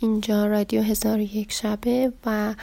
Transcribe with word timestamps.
اینجا 0.00 0.46
رادیو 0.46 0.82
هزار 0.82 1.20
یک 1.20 1.52
شبه 1.52 2.12
و 2.26 2.54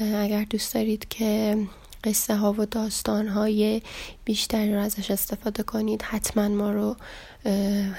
اگر 0.00 0.44
دوست 0.44 0.74
دارید 0.74 1.08
که 1.08 1.58
قصه 2.04 2.36
ها 2.36 2.52
و 2.52 2.66
داستان 2.66 3.28
های 3.28 3.82
بیشتری 4.24 4.74
رو 4.74 4.80
ازش 4.80 5.10
استفاده 5.10 5.62
کنید 5.62 6.02
حتما 6.02 6.48
ما 6.48 6.72
رو 6.72 6.96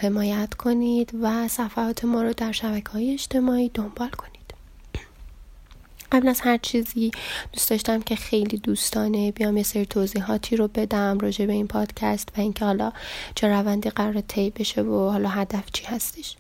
حمایت 0.01 0.53
کنید 0.53 1.11
و 1.21 1.47
صفحات 1.47 2.05
ما 2.05 2.21
رو 2.21 2.33
در 2.33 2.51
شبکه 2.51 2.89
های 2.89 3.13
اجتماعی 3.13 3.69
دنبال 3.69 4.09
کنید. 4.09 4.33
قبل 6.11 6.27
از 6.27 6.41
هر 6.41 6.57
چیزی 6.57 7.11
دوست 7.53 7.69
داشتم 7.69 8.01
که 8.01 8.15
خیلی 8.15 8.57
دوستانه 8.57 9.31
بیام 9.31 9.57
یه 9.57 9.63
سری 9.63 9.85
توضیحاتی 9.85 10.55
رو 10.55 10.67
بدم 10.67 11.19
راجع 11.19 11.45
به 11.45 11.53
این 11.53 11.67
پادکست 11.67 12.29
و 12.37 12.41
اینکه 12.41 12.65
حالا 12.65 12.91
چه 13.35 13.47
روندی 13.47 13.89
قرار 13.89 14.21
طی 14.21 14.49
بشه 14.49 14.81
و 14.81 15.09
حالا 15.09 15.29
هدف 15.29 15.63
چی 15.73 15.85
هستش. 15.85 16.35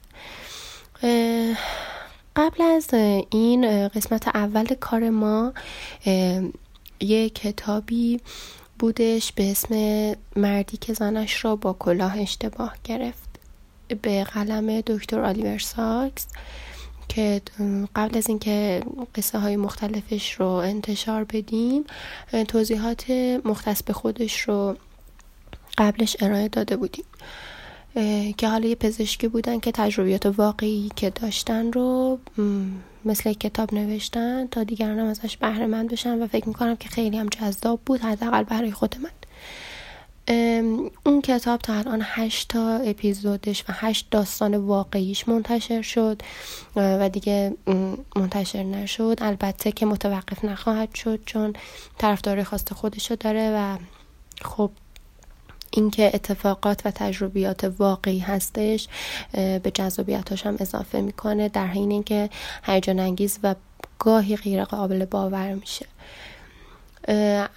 قبل 2.35 2.61
از 2.61 2.93
این 3.29 3.87
قسمت 3.87 4.27
اول 4.27 4.65
کار 4.65 5.09
ما 5.09 5.53
یه 6.99 7.29
کتابی 7.29 8.19
بودش 8.79 9.31
به 9.31 9.51
اسم 9.51 9.75
مردی 10.35 10.77
که 10.77 10.93
زنش 10.93 11.45
را 11.45 11.55
با 11.55 11.73
کلاه 11.73 12.19
اشتباه 12.19 12.75
گرفت 12.83 13.29
به 14.01 14.23
قلم 14.23 14.81
دکتر 14.81 15.19
آلیور 15.19 15.57
ساکس 15.57 16.27
که 17.09 17.41
قبل 17.95 18.17
از 18.17 18.29
اینکه 18.29 18.83
قصه 19.15 19.39
های 19.39 19.55
مختلفش 19.55 20.33
رو 20.33 20.47
انتشار 20.47 21.23
بدیم 21.23 21.83
توضیحات 22.47 23.09
مختص 23.45 23.83
به 23.83 23.93
خودش 23.93 24.41
رو 24.41 24.77
قبلش 25.77 26.17
ارائه 26.19 26.47
داده 26.47 26.77
بودیم. 26.77 27.05
که 28.37 28.47
حالا 28.47 28.67
یه 28.67 28.75
پزشکی 28.75 29.27
بودن 29.27 29.59
که 29.59 29.71
تجربیات 29.71 30.25
واقعی 30.25 30.91
که 30.95 31.09
داشتن 31.09 31.71
رو 31.71 32.19
مثل 33.05 33.33
کتاب 33.33 33.73
نوشتن 33.73 34.47
تا 34.47 34.63
دیگران 34.63 34.99
هم 34.99 35.05
ازش 35.05 35.37
بهره 35.37 35.65
مند 35.65 35.91
بشن 35.91 36.23
و 36.23 36.27
فکر 36.27 36.47
می‌کنم 36.47 36.75
که 36.75 36.89
خیلی 36.89 37.17
هم 37.17 37.27
جذاب 37.27 37.79
بود 37.85 38.01
حداقل 38.01 38.43
برای 38.43 38.71
خود 38.71 38.95
من. 39.03 39.09
اون 41.05 41.21
کتاب 41.21 41.59
تا 41.61 41.73
الان 41.73 42.01
هشت 42.03 42.49
تا 42.49 42.77
اپیزودش 42.77 43.63
و 43.69 43.73
هشت 43.73 44.07
داستان 44.11 44.55
واقعیش 44.55 45.27
منتشر 45.27 45.81
شد 45.81 46.21
و 46.75 47.09
دیگه 47.09 47.53
منتشر 48.15 48.63
نشد. 48.63 49.17
البته 49.21 49.71
که 49.71 49.85
متوقف 49.85 50.45
نخواهد 50.45 50.95
شد 50.95 51.19
چون 51.25 51.53
طرفدار 51.97 52.43
خواست 52.43 52.73
خودشو 52.73 53.15
داره 53.15 53.51
و 53.55 53.77
خب 54.41 54.71
اینکه 55.73 56.11
اتفاقات 56.13 56.81
و 56.85 56.91
تجربیات 56.91 57.71
واقعی 57.79 58.19
هستش 58.19 58.87
به 59.33 59.71
جذابیتاش 59.73 60.45
هم 60.45 60.55
اضافه 60.59 61.01
می‌کنه 61.01 61.49
در 61.49 61.67
حین 61.67 61.91
اینکه 61.91 62.29
هیجان 62.63 62.99
انگیز 62.99 63.39
و 63.43 63.55
گاهی 63.99 64.35
غیر 64.35 64.63
قابل 64.63 65.05
باور 65.05 65.53
میشه. 65.53 65.85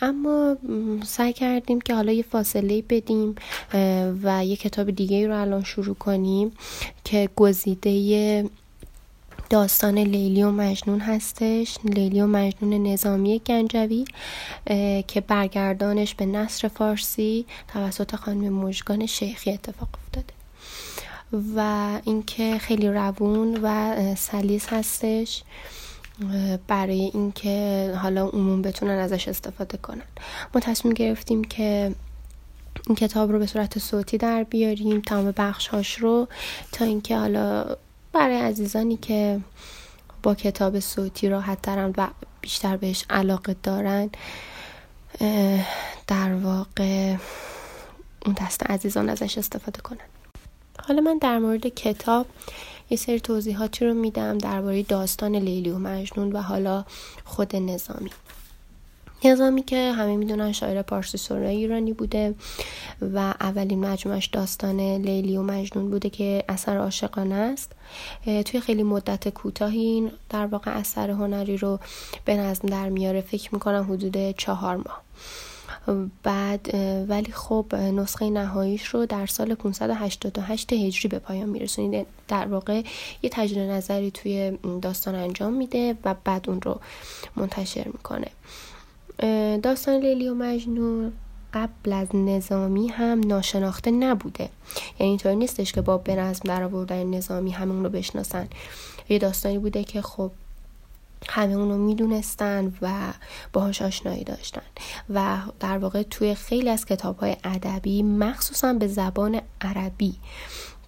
اما 0.03 0.57
سعی 1.05 1.33
کردیم 1.33 1.81
که 1.81 1.95
حالا 1.95 2.13
یه 2.13 2.23
فاصله 2.23 2.83
بدیم 2.83 3.35
و 4.23 4.45
یه 4.45 4.57
کتاب 4.57 4.91
دیگه 4.91 5.27
رو 5.27 5.41
الان 5.41 5.65
شروع 5.65 5.95
کنیم 5.95 6.53
که 7.05 7.29
گزیده 7.37 8.45
داستان 9.51 9.99
لیلی 9.99 10.43
و 10.43 10.51
مجنون 10.51 11.01
هستش. 11.01 11.79
لیلی 11.85 12.21
و 12.21 12.27
مجنون 12.27 12.87
نظامی 12.87 13.39
گنجوی 13.47 14.05
که 15.07 15.21
برگردانش 15.21 16.15
به 16.15 16.27
نصر 16.27 16.69
فارسی 16.69 17.47
توسط 17.69 18.17
خانم 18.17 18.53
مژگان 18.53 19.07
شیخی 19.07 19.51
اتفاق 19.51 19.89
افتاده. 20.05 20.35
و 21.57 21.91
اینکه 22.05 22.59
خیلی 22.59 22.89
روون 22.89 23.61
و 23.63 23.95
سلیس 24.15 24.67
هستش 24.69 25.43
برای 26.69 27.11
اینکه 27.15 27.95
حالا 28.03 28.27
عموم 28.27 28.63
بتونن 28.63 28.99
ازش 28.99 29.29
استفاده 29.29 29.77
کنن. 29.77 30.03
ما 30.55 30.61
تصمیم 30.61 30.95
گرفتیم 30.95 31.45
که 31.45 31.95
این 32.87 32.97
کتاب 32.97 33.33
رو 33.33 33.39
به 33.39 33.47
صورت 33.47 33.79
صوتی 33.79 34.19
در 34.19 34.43
بیاریم 34.43 35.01
تمام 35.01 35.31
بخش 35.37 35.69
هاش 35.69 35.99
رو 35.99 36.29
تا 36.73 36.85
اینکه 36.85 37.17
حالا 37.17 37.77
برای 38.17 38.41
عزیزانی 38.41 38.97
که 38.97 39.41
با 40.23 40.35
کتاب 40.35 40.81
صوتی 40.81 41.29
راحت 41.29 41.63
دارن 41.63 41.95
و 41.97 42.09
بیشتر 42.41 42.77
بهش 42.77 43.05
علاقه 43.11 43.57
دارن 43.63 44.11
در 46.07 46.35
واقع 46.35 47.17
اون 48.27 48.37
دست 48.41 48.63
عزیزان 48.63 49.09
ازش 49.09 49.39
استفاده 49.39 49.81
کنن. 49.81 49.99
حالا 50.83 51.01
من 51.01 51.19
در 51.19 51.39
مورد 51.39 51.67
کتاب 51.67 52.27
یه 52.91 52.97
سری 52.97 53.21
توضیحاتی 53.21 53.87
رو 53.87 53.95
میدم 53.95 54.39
درباره 54.39 54.83
داستان 54.83 55.37
لیلی 55.37 55.71
و 55.71 55.79
مجنون 55.79 56.33
و 56.33 56.43
حالا 56.43 56.85
خود 57.25 57.57
نظامی. 57.57 58.11
نظامی 59.27 59.63
که 59.63 59.93
همه 59.93 60.17
می‌دونن 60.17 60.53
شاعر 60.53 60.83
پارسی 60.83 61.19
سرای 61.19 61.57
ایرانی 61.57 61.93
بوده 61.93 62.35
و 63.15 63.19
اولین 63.19 63.81
مجموعش 63.81 64.27
داستان 64.27 64.81
لیلی 64.81 65.37
و 65.37 65.43
مجنون 65.43 65.91
بوده 65.91 66.11
که 66.11 66.45
اثر 66.49 66.77
عاشقانه 66.77 67.35
است. 67.35 67.73
توی 68.45 68.61
خیلی 68.61 68.83
مدت 68.83 69.29
کوتاهی 69.29 69.81
این 69.81 70.11
در 70.31 70.47
واقع 70.47 70.71
اثر 70.71 71.11
هنری 71.11 71.57
رو 71.57 71.81
به 72.25 72.37
نظم 72.37 72.69
در 72.69 72.89
میاره. 72.89 73.21
فکر 73.21 73.55
می‌کنم 73.55 73.87
حدود 73.93 74.37
چهار 74.37 74.77
ماه. 74.77 75.03
بعد 76.23 76.75
ولی 77.09 77.33
خب 77.33 77.75
نسخه 77.75 78.31
نهاییش 78.31 78.87
رو 78.87 79.07
در 79.07 79.27
سال 79.27 79.55
588 79.55 80.73
هجری 80.73 81.09
به 81.09 81.19
پایان 81.19 81.49
میرسونید. 81.49 82.07
در 82.29 82.47
واقع 82.47 82.83
یه 83.23 83.31
تجدید 83.33 83.59
نظری 83.59 84.11
توی 84.11 84.59
داستان 84.83 85.15
انجام 85.15 85.53
میده 85.53 85.97
و 86.05 86.15
بعد 86.25 86.51
اون 86.51 86.61
رو 86.61 86.81
منتشر 87.37 87.87
می‌کنه. 87.87 88.27
داستان 89.63 89.95
لیلی 89.95 90.29
و 90.29 90.35
مجنون 90.35 91.13
قبل 91.55 91.93
از 91.93 92.09
نظامی 92.15 92.89
هم 92.89 93.21
ناشناخته 93.21 93.91
نبوده. 93.91 94.49
یعنی 94.99 95.11
اینطور 95.11 95.33
نیستش 95.33 95.73
که 95.73 95.81
با 95.81 95.99
به 95.99 96.35
در 96.45 96.63
آوردن 96.63 97.07
نظامی 97.07 97.51
همه 97.51 97.83
رو 97.83 97.89
بشناسن. 97.89 98.49
یه 99.09 99.19
داستانی 99.19 99.59
بوده 99.59 99.85
که 99.85 100.03
خب 100.03 100.31
همه 101.29 101.55
اونو 101.55 101.79
می‌دونستن 101.79 102.73
و 102.83 103.13
باهاش 103.53 103.83
آشنایی 103.83 104.25
داشتن. 104.25 104.63
و 105.11 105.37
در 105.61 105.79
واقع 105.79 106.03
توی 106.03 106.35
خیلی 106.35 106.71
از 106.71 106.85
کتاب 106.85 107.19
های 107.19 107.37
ادبی 107.45 108.03
مخصوصا 108.03 108.73
به 108.73 108.87
زبان 108.87 109.41
عربی 109.61 110.15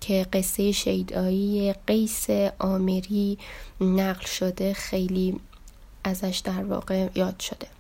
که 0.00 0.27
قصه 0.33 0.72
شیدایی 0.72 1.75
قیس 1.87 2.27
آمری 2.59 3.39
نقل 3.81 4.27
شده 4.27 4.72
خیلی 4.72 5.41
ازش 6.05 6.43
در 6.45 6.65
واقع 6.65 7.09
یاد 7.15 7.41
شده. 7.41 7.78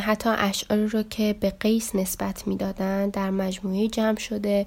حتی 0.00 0.30
اشعاری 0.30 0.86
رو 0.86 1.02
که 1.02 1.36
به 1.40 1.50
قیس 1.60 1.94
نسبت 1.94 2.46
می‌دادن 2.46 3.08
در 3.08 3.30
مجموعه 3.30 3.88
جمع 3.88 4.18
شده 4.18 4.66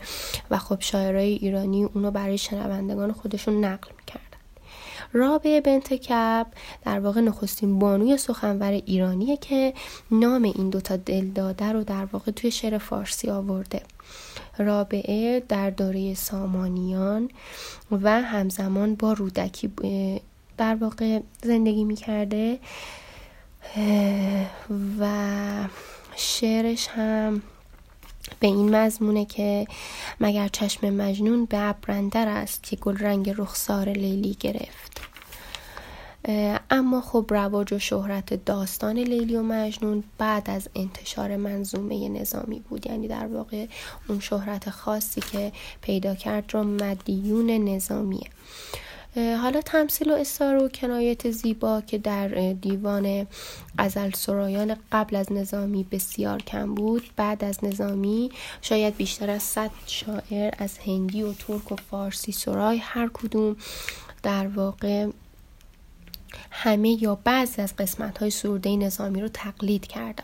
و 0.52 0.57
خب 0.57 0.78
شاعرای 0.80 1.34
ایرانی 1.34 1.84
اونو 1.84 2.12
برای 2.12 2.38
شنوندگان 2.38 3.12
خودشون 3.12 3.66
نقل 3.66 3.91
می‌کردن. 3.97 4.24
رابعه 5.14 5.61
بنت 5.61 5.94
کب 5.94 6.47
در 6.85 6.99
واقع 6.99 7.22
نخستین 7.22 7.79
بانوی 7.79 8.17
سخنور 8.17 8.72
ایرانیه 8.72 9.38
که 9.38 9.73
نام 10.11 10.44
این 10.44 10.70
دوتا 10.70 10.97
دلداده 10.97 11.72
رو 11.72 11.84
در 11.84 12.05
واقع 12.05 12.32
توی 12.32 12.52
شعر 12.52 12.78
فارسی 12.78 13.29
آورده. 13.29 13.82
رابعه 14.58 15.44
در 15.49 15.70
دوره 15.70 16.14
سامانیان 16.14 17.29
و 17.91 18.22
همزمان 18.22 18.96
با 18.96 19.14
رودکی 19.14 19.72
در 20.58 20.76
واقع 20.76 21.20
زندگی 21.44 21.84
می‌کرده. 21.84 22.59
و 25.00 25.08
شعرش 26.16 26.88
هم 26.88 27.42
به 28.40 28.48
این 28.48 28.76
مضمونه 28.76 29.26
که 29.26 29.68
مگر 30.20 30.48
چشم 30.48 30.90
مجنون 30.90 31.46
به 31.46 31.58
ابرندر 31.58 32.28
است 32.28 32.64
که 32.64 32.76
گل 32.76 32.98
رنگ 32.98 33.34
رخسار 33.38 33.90
لیلی 33.90 34.38
گرفت. 34.40 35.02
اما 36.70 37.02
خب 37.02 37.26
رواج 37.30 37.74
و 37.74 37.80
شهرت 37.80 38.46
داستان 38.46 38.98
لیلی 38.98 39.36
و 39.36 39.42
مجنون 39.42 40.04
بعد 40.18 40.50
از 40.50 40.70
انتشار 40.76 41.36
منظومه 41.36 42.10
نظامی 42.10 42.60
بود. 42.60 42.88
یعنی 42.88 43.08
در 43.08 43.28
واقع 43.28 43.66
اون 44.08 44.20
شهرت 44.20 44.70
خاصی 44.70 45.22
که 45.22 45.52
پیدا 45.82 46.16
کرد 46.16 46.54
رو 46.54 46.64
مدیون 46.64 47.50
نظامیه. 47.50 48.30
حالا 49.16 49.61
تمثیل 49.61 50.11
و 50.11 50.16
استار 50.16 50.64
و 50.64 50.70
کنایت 50.70 51.32
زیبا 51.32 51.82
که 51.82 51.97
در 51.97 52.28
دیوان 52.53 53.28
غزل 53.79 54.11
سرایان 54.11 54.76
قبل 54.91 55.16
از 55.16 55.34
نظامی 55.34 55.84
بسیار 55.84 56.41
کم 56.41 56.76
بود 56.76 57.09
بعد 57.16 57.44
از 57.44 57.64
نظامی 57.64 58.32
شاید 58.61 58.97
بیشتر 58.97 59.29
از 59.29 59.44
صد 59.44 59.72
شاعر 59.88 60.53
از 60.58 60.78
هندی 60.78 61.23
و 61.23 61.34
ترک 61.34 61.72
و 61.72 61.76
فارسی 61.76 62.32
سرای 62.32 62.78
هر 62.78 63.09
کدوم 63.14 63.56
در 64.23 64.47
واقع 64.47 65.08
همه 66.52 67.03
یا 67.03 67.16
بعضی 67.16 67.61
از 67.61 67.76
قسمت 67.76 68.17
های 68.17 68.29
سروده 68.29 68.76
نظامی 68.76 69.22
رو 69.22 69.28
تقلید 69.28 69.88
کردن 69.88 70.23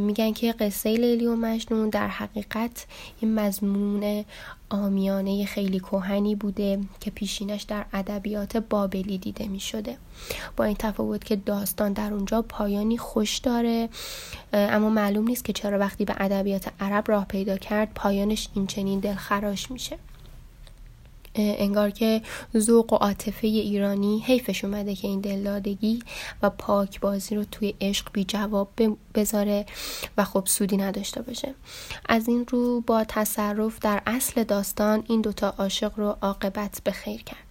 میگن 0.00 0.32
که 0.32 0.52
قصه 0.52 0.96
لیلی 0.96 1.26
و 1.26 1.36
مجنون 1.36 1.88
در 1.88 2.08
حقیقت 2.08 2.86
این 3.20 3.34
مضمون 3.34 4.24
آمیانه 4.70 5.44
خیلی 5.44 5.80
کوهنی 5.80 6.34
بوده 6.34 6.80
که 7.00 7.10
پیشینش 7.10 7.62
در 7.62 7.84
ادبیات 7.92 8.56
بابلی 8.56 9.18
دیده 9.18 9.48
می 9.48 9.60
شده 9.60 9.96
با 10.56 10.64
این 10.64 10.76
تفاوت 10.78 11.24
که 11.24 11.36
داستان 11.36 11.92
در 11.92 12.12
اونجا 12.12 12.42
پایانی 12.42 12.98
خوش 12.98 13.38
داره 13.38 13.88
اما 14.52 14.90
معلوم 14.90 15.28
نیست 15.28 15.44
که 15.44 15.52
چرا 15.52 15.78
وقتی 15.78 16.04
به 16.04 16.14
ادبیات 16.18 16.68
عرب 16.80 17.04
راه 17.08 17.24
پیدا 17.24 17.56
کرد 17.56 17.94
پایانش 17.94 18.48
این 18.54 18.66
چنین 18.66 19.00
دلخراش 19.00 19.70
میشه. 19.70 19.98
انگار 21.34 21.90
که 21.90 22.22
ذوق 22.56 22.92
و 22.92 22.96
عاطفه 22.96 23.46
ایرانی 23.46 24.22
حیفش 24.26 24.64
اومده 24.64 24.94
که 24.94 25.08
این 25.08 25.20
دلدادگی 25.20 26.02
و 26.42 26.50
پاک 26.50 27.00
بازی 27.00 27.34
رو 27.34 27.44
توی 27.44 27.74
عشق 27.80 28.12
بی 28.12 28.24
جواب 28.24 28.68
بذاره 29.14 29.66
و 30.16 30.24
خب 30.24 30.42
سودی 30.46 30.76
نداشته 30.76 31.22
باشه. 31.22 31.54
از 32.08 32.28
این 32.28 32.46
رو 32.46 32.80
با 32.80 33.04
تصرف 33.04 33.78
در 33.78 34.02
اصل 34.06 34.44
داستان 34.44 35.04
این 35.08 35.20
دوتا 35.20 35.54
عاشق 35.58 35.92
رو 35.96 36.16
عاقبت 36.22 36.80
به 36.84 36.90
خیر 36.90 37.22
کرد. 37.22 37.48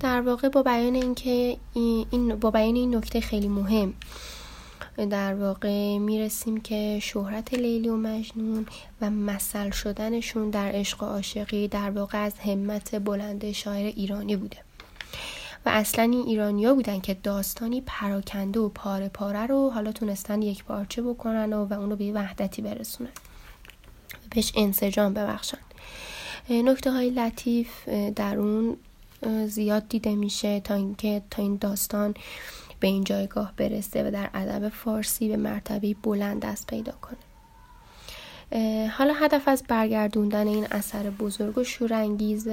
در 0.00 0.20
واقع 0.20 0.48
با 0.48 0.62
بیان 0.62 0.94
اینکه 0.94 1.56
این 1.74 2.36
با 2.36 2.50
بیان 2.50 2.74
این 2.74 2.96
نکته 2.96 3.20
خیلی 3.20 3.48
مهم. 3.48 3.94
در 5.06 5.34
واقع 5.34 5.98
می‌رسیم 5.98 6.60
که 6.60 6.98
شهرت 7.02 7.54
لیلی 7.54 7.88
و 7.88 7.96
مجنون 7.96 8.66
و 9.00 9.10
مثل 9.10 9.70
شدنشون 9.70 10.50
در 10.50 10.70
عشق 10.72 11.02
و 11.02 11.06
عاشقی 11.06 11.68
در 11.68 11.90
واقع 11.90 12.18
از 12.18 12.38
همت 12.38 12.94
بلند 12.94 13.52
شاعر 13.52 13.86
ایرانی 13.86 14.36
بوده. 14.36 14.56
و 15.66 15.68
اصلا 15.68 16.02
این 16.04 16.26
ایرانیا 16.26 16.74
بودن 16.74 17.00
که 17.00 17.14
داستانی 17.14 17.82
پراکنده 17.86 18.60
و 18.60 18.68
پاره 18.68 19.08
پاره 19.08 19.46
رو 19.46 19.70
حالا 19.70 19.92
تونستن 19.92 20.42
یک 20.42 20.64
پارچه 20.64 21.02
بکنن 21.02 21.52
و, 21.52 21.66
و 21.66 21.72
اونو 21.72 21.96
به 21.96 22.12
وحدتی 22.12 22.62
برسونن. 22.62 23.10
بهش 24.30 24.52
انسجام 24.56 25.14
ببخشن. 25.14 25.58
نکته 26.50 26.90
های 26.90 27.10
لطیف 27.10 27.88
در 28.16 28.38
اون 28.38 28.76
زیاد 29.46 29.88
دیده 29.88 30.14
میشه 30.14 30.60
تا 30.60 30.74
اینکه 30.74 31.22
تا 31.30 31.42
این 31.42 31.56
داستان 31.56 32.14
به 32.80 32.88
این 32.88 33.04
جایگاه 33.04 33.52
برسه 33.56 34.08
و 34.08 34.10
در 34.10 34.30
ادب 34.34 34.68
فارسی 34.68 35.28
به 35.28 35.36
مرتبه 35.36 35.94
بلند 36.02 36.40
دست 36.42 36.66
پیدا 36.66 36.92
کنه. 36.92 37.18
حالا 38.88 39.14
هدف 39.14 39.48
از 39.48 39.64
برگردوندن 39.68 40.46
این 40.46 40.66
اثر 40.70 41.10
بزرگ 41.10 41.58
و 41.58 41.64
شورانگیز 41.64 42.48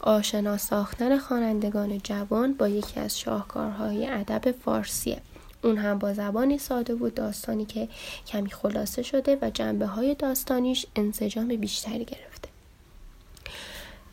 آشنا 0.00 0.56
ساختن 0.56 1.18
خوانندگان 1.18 1.98
جوان 1.98 2.54
با 2.54 2.68
یکی 2.68 3.00
از 3.00 3.18
شاهکارهای 3.18 4.06
ادب 4.06 4.52
فارسیه. 4.52 5.20
اون 5.62 5.78
هم 5.78 5.98
با 5.98 6.12
زبانی 6.12 6.58
ساده 6.58 6.94
و 6.94 7.08
داستانی 7.08 7.64
که 7.64 7.88
کمی 8.26 8.50
خلاصه 8.50 9.02
شده 9.02 9.38
و 9.42 9.50
جنبه 9.50 9.86
های 9.86 10.14
داستانیش 10.14 10.86
انسجام 10.96 11.48
بیشتری 11.48 12.04
گرفته. 12.04 12.49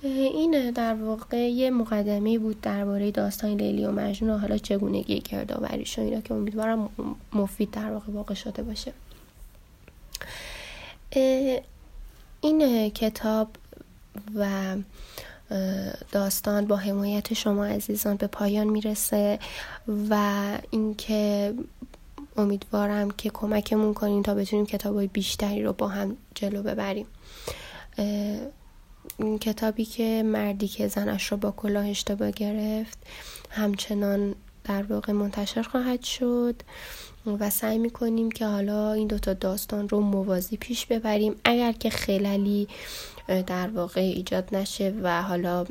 این 0.02 0.72
در 0.72 0.94
واقع 0.94 1.38
یه 1.38 1.70
مقدمه 1.70 2.40
بود 2.40 2.62
درباره 2.62 3.12
داستان 3.12 3.50
لیلی 3.50 3.86
و 3.86 3.92
مجنون 3.92 4.36
و 4.36 4.38
حالا 4.38 4.58
چگونگی 4.58 5.20
گردآوریش 5.20 6.00
و 6.00 6.02
اینا 6.02 6.22
که 6.22 6.34
امیدوارم 6.34 6.90
مفید 7.34 7.72
در 7.72 7.92
واقع 7.92 8.12
واقع 8.12 8.34
شده 8.34 8.64
باشه. 8.64 8.94
این 12.42 12.90
کتاب 12.90 13.48
و 14.36 14.76
داستان 16.12 16.66
با 16.66 16.76
حمایت 16.76 17.34
شما 17.34 17.66
عزیزان 17.66 18.16
به 18.16 18.28
پایان 18.28 18.68
می‌رسه 18.68 19.40
و 20.10 20.42
اینکه 20.72 21.54
امیدوارم 22.38 23.12
که 23.12 23.30
کمکمون 23.30 23.94
کنین 23.94 24.24
تا 24.24 24.34
بتونیم 24.34 24.66
کتاب 24.66 25.02
بیشتری 25.02 25.64
رو 25.64 25.74
با 25.74 25.88
هم 25.88 26.18
جلو 26.36 26.64
ببریم. 26.64 27.08
کتابی 29.42 29.86
که 29.86 30.24
مردی 30.26 30.68
که 30.68 30.88
زنش 30.88 31.32
رو 31.32 31.38
با 31.38 31.52
کلاه 31.52 31.88
اشتباه 31.88 32.32
گرفت 32.32 32.98
همچنان 33.50 34.36
در 34.64 34.84
واقع 34.84 35.14
منتشر 35.14 35.62
خواهد 35.62 36.04
شد 36.04 36.56
و 37.40 37.50
سعی 37.50 37.78
می‌کنیم 37.78 38.32
که 38.32 38.46
حالا 38.46 38.94
این 38.94 39.08
دوتا 39.08 39.34
داستان 39.34 39.90
رو 39.90 40.00
موازی 40.00 40.58
پیش 40.58 40.86
ببریم. 40.86 41.36
اگر 41.46 41.72
که 41.72 41.90
خلالی 41.90 42.68
در 43.48 43.68
واقع 43.68 44.02
ایجاد 44.02 44.56
نشه 44.56 44.94
و 45.04 45.22
حالا 45.22 45.66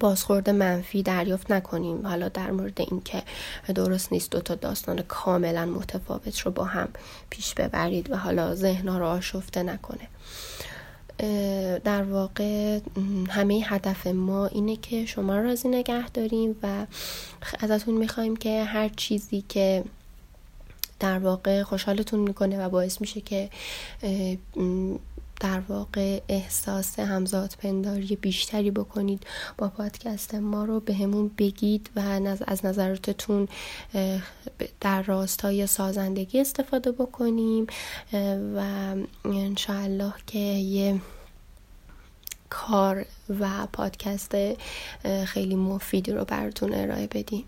بازخورد 0.00 0.50
منفی 0.50 1.02
دریافت 1.02 1.52
نکنیم 1.52 2.06
حالا 2.06 2.28
در 2.28 2.50
مورد 2.50 2.80
اینکه 2.80 3.22
درست 3.74 4.12
نیست 4.12 4.30
دو 4.30 4.40
تا 4.40 4.54
داستان 4.54 5.02
کاملا 5.02 5.66
متفاوت 5.66 6.40
رو 6.40 6.50
با 6.50 6.64
هم 6.64 6.88
پیش 7.30 7.54
ببرید 7.54 8.10
و 8.10 8.16
حالا 8.16 8.54
ذهنها 8.54 8.98
رو 8.98 9.06
آشفته 9.06 9.62
نکنه. 9.62 10.08
در 11.84 12.02
واقع 12.02 12.80
همه 13.28 13.62
هدف 13.66 14.06
ما 14.06 14.46
اینه 14.46 14.76
که 14.76 15.06
شما 15.06 15.36
راضی 15.36 15.68
نگه 15.68 16.08
داریم 16.08 16.56
و 16.62 16.86
ازتون 17.60 17.94
می‌خوایم 17.94 18.36
که 18.36 18.64
هر 18.64 18.88
چیزی 18.88 19.44
که 19.48 19.84
در 21.00 21.18
واقع 21.18 21.62
خوشحالتون 21.62 22.20
می‌کنه 22.20 22.66
و 22.66 22.68
باعث 22.68 23.00
میشه 23.00 23.20
که 23.20 23.50
در 25.40 25.60
واقع 25.68 26.20
احساس 26.28 26.98
همزاد 26.98 27.54
پنداری 27.58 28.16
بیشتری 28.16 28.70
بکنید 28.70 29.26
با 29.58 29.68
پادکست 29.68 30.34
ما 30.34 30.64
رو 30.64 30.80
به 30.80 30.94
همون 30.94 31.30
بگید 31.38 31.90
و 31.96 32.00
از 32.46 32.64
نظراتتون 32.64 33.48
در 34.80 35.02
راستای 35.02 35.66
سازندگی 35.66 36.40
استفاده 36.40 36.92
بکنیم 36.92 37.66
و 38.56 38.62
انشاءالله 39.24 40.14
که 40.26 40.38
یه 40.38 41.00
کار 42.50 43.06
و 43.40 43.66
پادکست 43.72 44.36
خیلی 45.24 45.54
مفیدی 45.54 46.12
رو 46.12 46.24
براتون 46.24 46.74
ارائه 46.74 47.06
بدیم. 47.06 47.44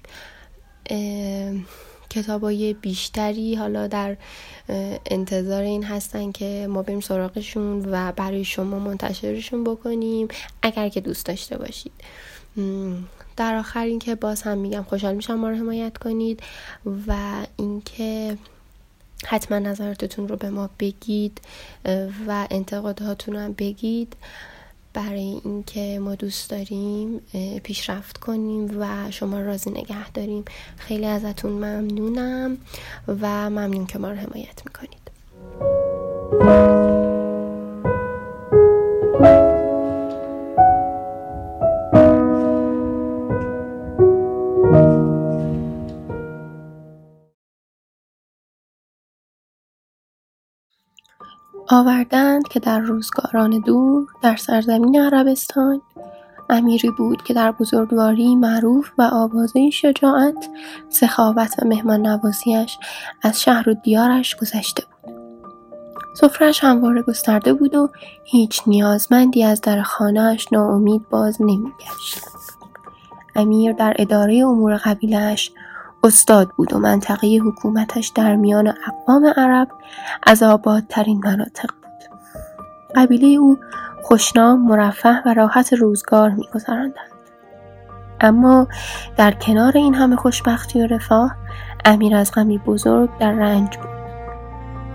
کتابای 2.22 2.74
بیشتری 2.74 3.54
حالا 3.54 3.86
در 3.86 4.16
انتظار 5.06 5.62
این 5.62 5.84
هستن 5.84 6.32
که 6.32 6.66
ما 6.70 6.82
بریم 6.82 7.00
سراغشون 7.00 7.84
و 7.92 8.12
برای 8.12 8.44
شما 8.44 8.78
منتشرشون 8.78 9.64
بکنیم 9.64 10.28
اگر 10.62 10.88
که 10.88 11.00
دوست 11.00 11.26
داشته 11.26 11.58
باشید. 11.58 11.92
در 13.36 13.54
آخر 13.54 13.84
اینکه 13.84 14.14
باز 14.14 14.42
هم 14.42 14.58
میگم 14.58 14.82
خوشحال 14.82 15.14
میشم 15.14 15.34
ما 15.34 15.48
رو 15.48 15.56
حمایت 15.56 15.98
کنید 15.98 16.40
و 17.06 17.16
اینکه 17.56 18.38
حتما 19.26 19.58
نظراتتون 19.58 20.28
رو 20.28 20.36
به 20.36 20.50
ما 20.50 20.70
بگید 20.78 21.40
و 22.26 22.46
انتقاداتون 22.50 23.34
رو 23.34 23.40
هم 23.40 23.52
بگید. 23.52 24.16
برای 24.98 25.40
اینکه 25.44 25.98
ما 25.98 26.14
دوست 26.14 26.50
داریم 26.50 27.18
پیشرفت 27.62 28.16
کنیم 28.16 28.80
و 28.80 29.10
شما 29.10 29.40
راضی 29.40 29.70
نگه 29.70 30.10
داریم. 30.10 30.44
خیلی 30.76 31.06
ازتون 31.06 31.52
ممنونم 31.52 32.58
و 33.08 33.50
ممنون 33.50 33.86
که 33.86 33.98
ما 33.98 34.10
رو 34.10 34.16
حمایت 34.16 34.62
می‌کنید. 34.66 34.97
آوردند 51.70 52.48
که 52.48 52.60
در 52.60 52.78
روزگاران 52.78 53.60
دور 53.60 54.06
در 54.22 54.36
سرزمین 54.36 55.00
عربستان 55.00 55.80
امیری 56.50 56.90
بود 56.90 57.22
که 57.22 57.34
در 57.34 57.52
بزرگواری 57.52 58.36
معروف 58.36 58.90
و 58.98 59.02
آوازه 59.12 59.70
شجاعت 59.70 60.48
سخاوت 60.88 61.54
و 61.62 61.66
مهمان 61.66 62.06
نوازیش 62.06 62.78
از 63.22 63.42
شهر 63.42 63.68
و 63.68 63.74
دیارش 63.74 64.36
گذشته 64.36 64.82
بود. 64.84 65.14
سفرش 66.14 66.64
همواره 66.64 67.02
گسترده 67.02 67.52
بود 67.52 67.74
و 67.74 67.88
هیچ 68.24 68.62
نیازمندی 68.66 69.44
از 69.44 69.60
در 69.60 69.82
خانهاش 69.82 70.52
ناامید 70.52 71.08
باز 71.08 71.42
نمیگشت. 71.42 72.18
امیر 73.36 73.72
در 73.72 73.96
اداره 73.98 74.36
امور 74.36 74.76
قبیلهاش 74.76 75.52
استاد 76.04 76.48
بود 76.56 76.72
و 76.72 76.78
منطقه 76.78 77.26
حکومتش 77.44 78.08
در 78.08 78.36
میان 78.36 78.74
اقوام 78.86 79.26
عرب 79.36 79.68
از 80.22 80.42
آبادترین 80.42 81.20
مناطق 81.24 81.70
بود. 81.82 82.18
قبیله 82.94 83.26
او 83.26 83.58
خوشنام، 84.02 84.68
مرفه 84.68 85.22
و 85.26 85.34
راحت 85.34 85.72
روزگار 85.72 86.30
میگذراندند. 86.30 87.08
اما 88.20 88.68
در 89.16 89.32
کنار 89.32 89.72
این 89.76 89.94
همه 89.94 90.16
خوشبختی 90.16 90.80
و 90.80 90.86
رفاه 90.86 91.36
امیر 91.84 92.16
از 92.16 92.32
غمی 92.32 92.58
بزرگ 92.58 93.10
در 93.18 93.32
رنج 93.32 93.76
بود. 93.76 93.98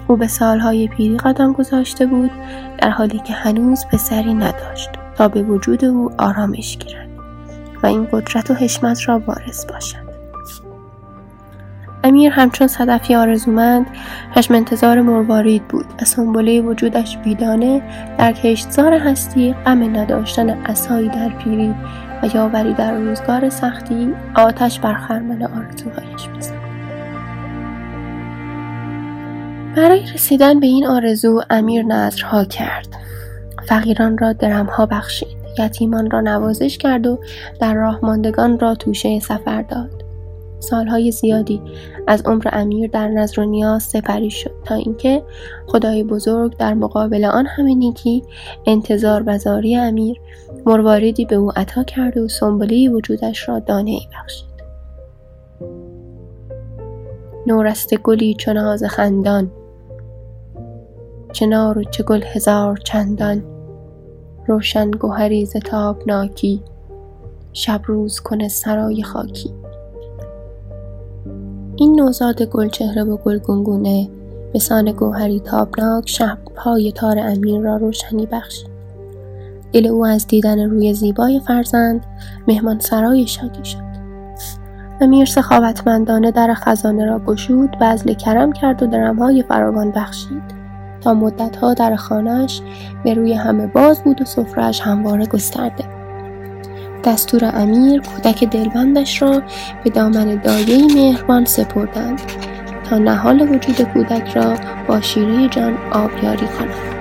او 0.07 0.17
به 0.17 0.27
سالهای 0.27 0.87
پیری 0.87 1.17
قدم 1.17 1.53
گذاشته 1.53 2.05
بود 2.05 2.31
در 2.77 2.89
حالی 2.89 3.19
که 3.19 3.33
هنوز 3.33 3.85
پسری 3.85 4.33
نداشت 4.33 4.89
تا 5.15 5.27
به 5.27 5.43
وجود 5.43 5.85
او 5.85 6.11
آرامش 6.17 6.77
گیرد 6.77 7.09
و 7.83 7.87
این 7.87 8.07
قدرت 8.11 8.51
و 8.51 8.53
حشمت 8.53 9.09
را 9.09 9.19
وارث 9.19 9.65
باشد. 9.65 10.12
امیر 12.13 12.31
همچون 12.31 12.67
صدفی 12.67 13.15
آرزومند 13.15 13.85
چشم 14.35 14.53
انتظار 14.53 15.01
مروارید 15.01 15.67
بود. 15.67 15.85
سنبله 16.03 16.61
وجودش 16.61 17.17
بیدانه 17.17 17.81
در 18.17 18.31
کشتزار 18.31 18.93
هستی 18.93 19.53
غم 19.65 19.97
نداشتن 19.97 20.49
اسایی 20.49 21.09
در 21.09 21.29
پیری 21.29 21.75
و 22.23 22.29
یاوری 22.35 22.73
در 22.73 22.97
روزگار 22.97 23.49
سختی 23.49 24.13
آتش 24.35 24.79
بر 24.79 24.93
خرمن 24.93 25.43
آرزوهایش 25.43 26.27
می‌زد. 26.35 26.53
برای 29.75 30.03
رسیدن 30.13 30.59
به 30.59 30.67
این 30.67 30.87
آرزو 30.87 31.41
امیر 31.49 31.85
نظرها 31.85 32.45
کرد. 32.45 32.87
فقیران 33.67 34.17
را 34.17 34.33
درمها 34.33 34.85
بخشید 34.85 35.37
یتیمان 35.59 36.11
را 36.11 36.21
نوازش 36.21 36.77
کرد 36.77 37.07
و 37.07 37.19
در 37.59 37.73
راه 37.73 37.99
ماندگان 38.03 38.59
را 38.59 38.75
توشه 38.75 39.19
سفر 39.19 39.61
داد. 39.61 40.02
سالهای 40.63 41.11
زیادی 41.11 41.61
از 42.07 42.21
عمر 42.25 42.47
امیر 42.51 42.89
در 42.89 43.07
نظر 43.07 43.41
و 43.41 43.45
نیاز 43.45 43.83
سپری 43.83 44.29
شد 44.29 44.51
تا 44.65 44.75
اینکه 44.75 45.23
خدای 45.67 46.03
بزرگ 46.03 46.57
در 46.57 46.73
مقابل 46.73 47.25
آن 47.25 47.45
همه 47.45 47.75
نیکی 47.75 48.23
انتظار 48.65 49.23
و 49.25 49.37
زاری 49.37 49.75
امیر 49.75 50.21
مرواردی 50.65 51.25
به 51.25 51.35
او 51.35 51.51
عطا 51.55 51.83
کرد 51.83 52.17
و 52.17 52.27
سنبله 52.27 52.89
وجودش 52.89 53.49
را 53.49 53.59
دانه 53.59 53.91
ای 53.91 54.07
بخشید. 54.13 54.53
نورست 57.47 57.95
گلی 57.95 58.33
چو 58.33 58.53
ناز 58.53 58.83
خندان 58.83 59.51
چنار 61.33 61.77
و 61.77 61.83
چه 61.83 62.03
هزار 62.33 62.77
چندان. 62.77 63.43
روشن 64.47 64.91
گوهری 64.91 65.45
ز 65.45 65.57
تابناکی 65.57 66.63
شب 67.53 67.81
روز 67.85 68.19
کنه 68.19 68.47
سرای 68.47 69.03
خاکی. 69.03 69.62
این 71.75 72.01
نوزاد 72.01 72.43
گلچهره 72.43 73.03
و 73.03 73.17
گلگونگونه 73.17 74.09
به 74.53 74.59
سان 74.59 74.91
گوهری 74.91 75.39
تابناک 75.39 76.09
شبهای 76.09 76.91
تار 76.91 77.19
امیر 77.19 77.61
را 77.61 77.77
روشنی 77.77 78.25
بخشید 78.25 78.73
دل 79.73 79.87
او 79.87 80.05
از 80.05 80.27
دیدن 80.27 80.69
روی 80.69 80.93
زیبای 80.93 81.39
فرزند 81.39 82.05
مهمان 82.47 82.79
سرای 82.79 83.27
شادی 83.27 83.65
شد. 83.65 83.93
امیر 85.01 85.25
سخاوتمندانه 85.25 86.31
در 86.31 86.53
خزانه 86.53 87.05
را 87.05 87.19
گشود 87.19 87.77
بذل 87.81 88.13
کرم 88.13 88.51
کرد 88.51 88.83
و 88.83 88.87
درمهای 88.87 89.43
فراوان 89.43 89.91
بخشید. 89.91 90.63
تا 91.01 91.13
مدتها 91.13 91.73
در 91.73 91.95
خانهاش 91.95 92.61
به 93.03 93.13
روی 93.13 93.33
همه 93.33 93.67
باز 93.67 94.03
بود 94.03 94.21
و 94.21 94.25
سفرهاش 94.25 94.81
همواره 94.81 95.25
گسترده 95.25 95.92
دستور 97.05 97.51
امیر 97.53 98.01
کودک 98.01 98.43
دلبندش 98.43 99.21
را 99.21 99.41
به 99.83 99.89
دامن 99.89 100.35
دایه 100.35 100.95
مهربان 100.95 101.45
سپردند 101.45 102.21
تا 102.89 102.97
نهال 102.97 103.41
وجود 103.41 103.81
کودک 103.81 104.37
را 104.37 104.55
با 104.87 105.01
شیره 105.01 105.49
جان 105.49 105.77
آبیاری 105.91 106.47
کنند 106.47 106.92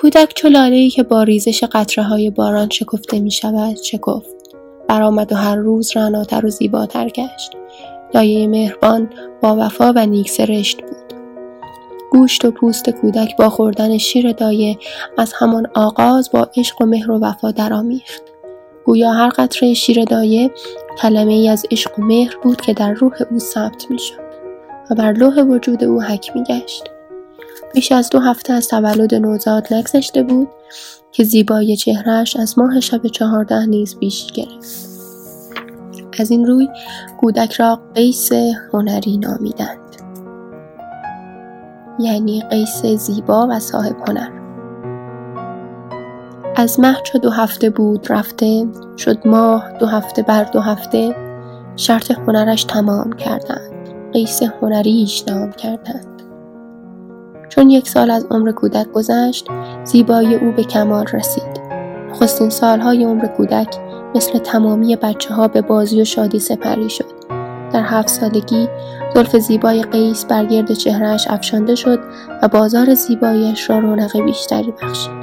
کودک 0.00 0.32
چو 0.34 0.70
که 0.88 1.02
با 1.02 1.22
ریزش 1.22 1.64
های 1.98 2.30
باران 2.30 2.68
شکفته 2.70 3.20
می 3.20 3.30
شود 3.30 3.76
شکفت. 3.76 4.34
برآمد 4.88 5.32
و 5.32 5.36
هر 5.36 5.56
روز 5.56 5.96
رعناتر 5.96 6.46
و 6.46 6.48
زیباتر 6.48 7.08
گشت. 7.08 7.50
دایه 8.12 8.48
مهربان 8.48 9.10
با 9.42 9.56
وفا 9.58 9.92
و 9.96 10.06
نیک 10.06 10.30
سرشت 10.30 10.82
بود. 10.82 11.14
گوشت 12.10 12.44
و 12.44 12.50
پوست 12.50 12.90
کودک 12.90 13.36
با 13.36 13.48
خوردن 13.48 13.98
شیر 13.98 14.32
دایه 14.32 14.78
از 15.18 15.32
همان 15.38 15.66
آغاز 15.74 16.30
با 16.30 16.48
عشق 16.56 16.82
و 16.82 16.86
مهر 16.86 17.10
و 17.10 17.18
وفا 17.18 17.50
درآمیخت. 17.50 18.22
گویا 18.84 19.12
هر 19.12 19.28
قطره 19.28 19.74
شیر 19.74 20.04
دایه 20.04 20.50
کلمه 20.98 21.32
ای 21.32 21.48
از 21.48 21.66
عشق 21.70 21.98
و 21.98 22.02
مهر 22.02 22.36
بود 22.42 22.60
که 22.60 22.72
در 22.72 22.92
روح 22.92 23.12
او 23.30 23.38
ثبت 23.38 23.90
می‌شد 23.90 24.30
و 24.90 24.94
بر 24.94 25.12
لوح 25.12 25.42
وجود 25.42 25.84
او 25.84 26.02
حک 26.02 26.36
می 26.36 26.42
گشت. 26.42 26.84
بیش 27.74 27.92
از 27.92 28.10
دو 28.10 28.20
هفته 28.20 28.52
از 28.52 28.68
تولد 28.68 29.14
نوزاد 29.14 29.74
نگذشته 29.74 30.22
بود 30.22 30.48
که 31.12 31.24
زیبایی 31.24 31.76
چهرهش 31.76 32.36
از 32.36 32.58
ماه 32.58 32.80
شب 32.80 33.06
چهارده 33.06 33.66
نیز 33.66 33.98
بیش 33.98 34.32
گرفت. 34.32 34.90
از 36.20 36.30
این 36.30 36.46
روی 36.46 36.68
کودک 37.20 37.52
را 37.52 37.80
قیس 37.94 38.32
هنری 38.72 39.18
نامیدند. 39.18 39.78
یعنی 41.98 42.42
قیس 42.50 42.86
زیبا 42.86 43.46
و 43.50 43.58
صاحب 43.58 43.96
هنر. 44.08 44.40
از 46.56 46.80
مه 46.80 46.96
چو 47.04 47.18
دو 47.18 47.30
هفته 47.30 47.70
بود 47.70 48.12
رفته 48.12 48.66
شد 48.96 49.26
ماه 49.26 49.72
دو 49.78 49.86
هفته 49.86 50.22
بر 50.22 50.44
دو 50.44 50.60
هفته 50.60 51.16
شرط 51.76 52.10
هنرش 52.10 52.64
تمام 52.64 53.12
کردند. 53.12 53.72
قیس 54.12 54.42
هنریش 54.42 55.24
نام 55.28 55.52
کردند. 55.52 56.19
چون 57.50 57.70
یک 57.70 57.88
سال 57.88 58.10
از 58.10 58.26
عمر 58.30 58.52
کودک 58.52 58.92
گذشت 58.92 59.46
زیبایی 59.84 60.34
او 60.34 60.52
به 60.52 60.64
کمال 60.64 61.06
رسید. 61.12 61.60
نخستین 62.10 62.50
سالهای 62.50 63.04
عمر 63.04 63.26
کودک 63.26 63.76
مثل 64.14 64.38
تمامی 64.38 64.96
بچه 64.96 65.34
ها 65.34 65.48
به 65.48 65.62
بازی 65.62 66.00
و 66.00 66.04
شادی 66.04 66.38
سپری 66.38 66.90
شد. 66.90 67.20
در 67.72 67.82
هفت 67.82 68.08
سالگی 68.08 68.68
زلف 69.14 69.36
زیبای 69.36 69.82
قیس 69.82 70.24
بر 70.24 70.44
گرد 70.46 70.72
چهرهش 70.72 71.26
افشانده 71.30 71.74
شد 71.74 72.00
و 72.42 72.48
بازار 72.48 72.94
زیباییش 72.94 73.70
را 73.70 73.78
رونق 73.78 74.20
بیشتری 74.20 74.72
بخشید. 74.82 75.20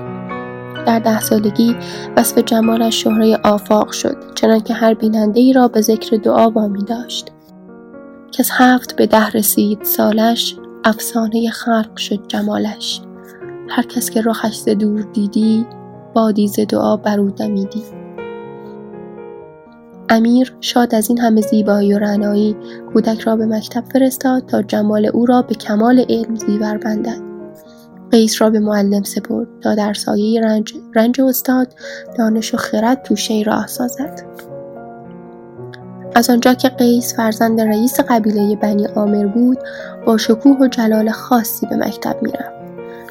در 0.86 1.00
ده 1.00 1.19
سالگی 1.19 1.75
وصف 2.17 2.38
جمالش 2.38 3.03
شهره 3.03 3.39
آفاق 3.43 3.91
شد 3.91 4.17
چنانکه 4.36 4.74
هر 4.74 4.93
بیننده 4.93 5.39
ای 5.39 5.53
را 5.53 5.67
به 5.67 5.81
ذکر 5.81 6.17
دعا 6.17 6.50
وامی 6.50 6.84
داشت. 6.84 7.31
که 8.31 8.43
از 8.43 8.50
هفت 8.53 8.96
به 8.96 9.05
ده 9.05 9.29
رسید 9.29 9.84
سالش 9.84 10.55
افسانه 10.88 11.50
خلق 11.50 11.98
شد 11.98 12.27
جمالش. 12.27 13.01
هر 13.70 13.84
کس 13.84 14.10
که 14.10 14.22
رخش 14.22 14.56
ز 14.56 14.70
دور 14.70 15.01
دیدی 15.01 15.65
بادی 16.13 16.48
ز 16.48 16.60
دعا 16.60 16.98
بر 16.98 17.20
او 17.20 17.29
دمیدی. 17.29 17.84
امیر 20.10 20.56
شاد 20.62 20.96
از 20.96 21.10
این 21.10 21.20
همه 21.20 21.41
زیبایی 21.41 21.94
و 21.94 22.00
رعنایی 22.00 22.56
کودک 22.94 23.20
را 23.20 23.36
به 23.36 23.46
مکتب 23.46 23.84
فرستاد 23.94 24.46
تا 24.46 24.62
جمال 24.62 25.06
او 25.06 25.25
را 25.25 25.41
به 25.41 25.56
کمال 25.56 26.06
علم 26.10 26.36
زیور 26.36 26.77
بندد. 26.77 27.22
قیس 28.12 28.41
را 28.41 28.50
به 28.50 28.60
معلم 28.60 29.03
سپرد 29.03 29.48
تا 29.62 29.75
در 29.75 29.94
سایه 29.94 30.41
رنج, 30.41 30.74
رنج 30.96 31.22
استاد 31.22 31.74
دانش 32.17 32.53
و 32.53 32.58
خرد 32.58 33.03
توشه 33.03 33.44
راه 33.46 33.67
سازد. 33.67 34.46
از 36.17 36.29
آنجا 36.29 36.53
که 36.53 36.69
قیس 36.69 37.15
فرزند 37.15 37.62
رئیس 37.62 38.00
قبیله 38.00 38.55
بنی 38.55 38.86
عامر 38.86 39.25
بود 39.25 39.57
با 40.05 40.17
شکوه 40.17 40.57
و 40.59 40.67
جلال 40.67 41.12
خاصی 41.12 41.65
به 41.65 41.75
مکتب 41.75 42.15
می‌رفت 42.21 42.51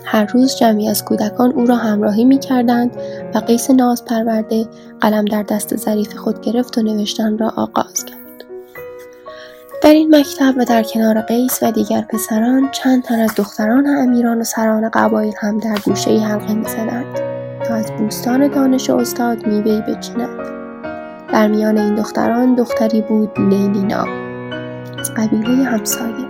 هر 0.05 0.25
روز 0.25 0.57
جمعی 0.57 0.89
از 0.89 1.05
کودکان 1.05 1.53
او 1.53 1.67
را 1.67 1.77
همراهی 1.77 2.25
می 2.25 2.39
کردند 2.39 2.91
و 3.35 3.39
قیس 3.39 3.71
ناز 3.71 4.05
پرورده 4.05 4.67
قلم 5.01 5.25
در 5.25 5.43
دست 5.43 5.77
ظریف 5.77 6.17
خود 6.17 6.41
گرفت 6.41 6.79
و 6.79 6.83
نوشتن 6.83 7.39
را 7.39 7.53
آغاز 7.57 8.05
کرد. 8.05 8.45
در 9.83 9.93
این 9.93 10.17
مکتب 10.17 10.55
و 10.57 10.65
در 10.65 10.83
کنار 10.83 11.21
قیس 11.21 11.63
و 11.63 11.71
دیگر 11.71 12.03
پسران 12.03 12.71
چند 12.71 13.03
تن 13.03 13.21
از 13.21 13.31
دختران 13.37 13.87
امیران 13.87 14.41
و 14.41 14.45
سران 14.45 14.89
قبایل 14.89 15.35
هم 15.39 15.59
در 15.59 15.79
گوشه 15.85 16.19
حلقه 16.19 16.55
می 16.55 16.69
زدند 16.69 17.15
تا 17.69 17.75
از 17.75 17.93
بوستان 17.99 18.49
دانش 18.49 18.91
استاد 18.91 19.47
میوهی 19.47 19.81
بچینند. 19.81 20.66
در 21.33 21.49
میان 21.49 21.79
این 21.79 21.95
دختران 21.95 22.55
دختری 22.55 23.01
بود 23.01 23.41
لیلینا. 23.41 24.05
از 24.99 25.15
قبیله 25.15 25.65
همسایه. 25.65 26.27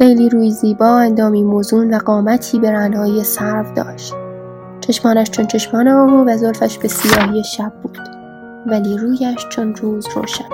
لیلی 0.00 0.28
روی 0.28 0.50
زیبا 0.50 0.98
اندامی 0.98 1.42
موزون 1.42 1.94
و 1.94 1.98
قامتی 1.98 2.58
به 2.58 2.72
رنایی 2.72 3.24
سرو 3.24 3.74
داشت. 3.74 4.14
چشمانش 4.88 5.30
چون 5.30 5.46
چشمان 5.46 5.88
آهو 5.88 6.24
و 6.30 6.36
زلفش 6.36 6.78
به 6.78 6.88
سیاهی 6.88 7.44
شب 7.44 7.72
بود. 7.82 7.98
ولی 8.66 8.98
رویش 8.98 9.48
چون 9.48 9.74
روز 9.74 10.06
روشن. 10.16 10.44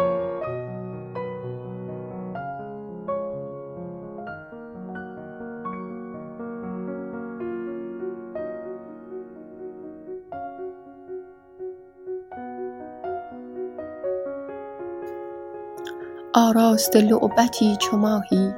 آراست 16.35 16.97
لعبتی 16.97 17.76
چو 17.76 17.97
ماهی 17.97 18.53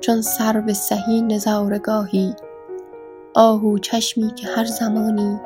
چون 0.00 0.22
سرو 0.22 0.74
سهی 0.74 1.22
نظارگاهی. 1.22 2.34
آهو 3.36 3.78
چشمی 3.78 4.34
که 4.34 4.46
هر 4.48 4.64
زمانی 4.64 5.40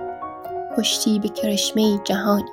کشتی 0.78 1.18
به 1.18 1.28
کرشمه 1.28 1.99
جهانی. 2.04 2.50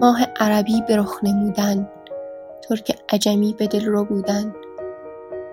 ماه 0.00 0.24
عربی 0.40 0.82
به 0.88 0.96
رخ 0.96 1.20
نمودن 1.24 1.88
ترک 2.62 2.98
عجمی 3.08 3.54
به 3.58 3.66
دل 3.66 3.84
رو 3.84 4.04
بودن. 4.04 4.54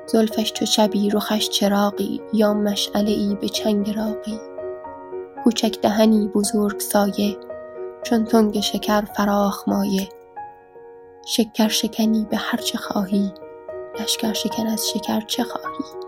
زلفش 0.05 0.53
چو 0.53 0.65
شبی 0.65 1.09
رخش 1.09 1.49
چراغی 1.49 2.21
یا 2.33 2.53
مشعله 2.53 3.11
ای 3.11 3.37
به 3.41 3.49
چنگ 3.49 3.95
راقی 3.95 4.39
کوچک 5.43 5.81
دهنی 5.81 6.27
بزرگ 6.27 6.79
سایه 6.79 7.37
چون 8.03 8.25
تنگ 8.25 8.59
شکر 8.59 9.01
فراخ 9.01 9.67
مایه. 9.67 10.09
شکر 11.25 11.67
شکنی 11.67 12.27
به 12.29 12.37
هر 12.37 12.57
چه 12.57 12.77
خواهی 12.77 13.33
لشکر 13.99 14.33
شکن 14.33 14.67
از 14.67 14.89
شکر 14.89 15.21
چه 15.21 15.43
خواهی. 15.43 16.00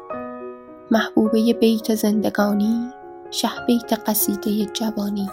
محبوبه 0.92 1.54
بیت 1.54 1.96
زندگانی 1.96 2.90
شه 3.32 3.50
بیت 3.68 3.94
قصیده 4.06 4.66
جوانی. 4.66 5.30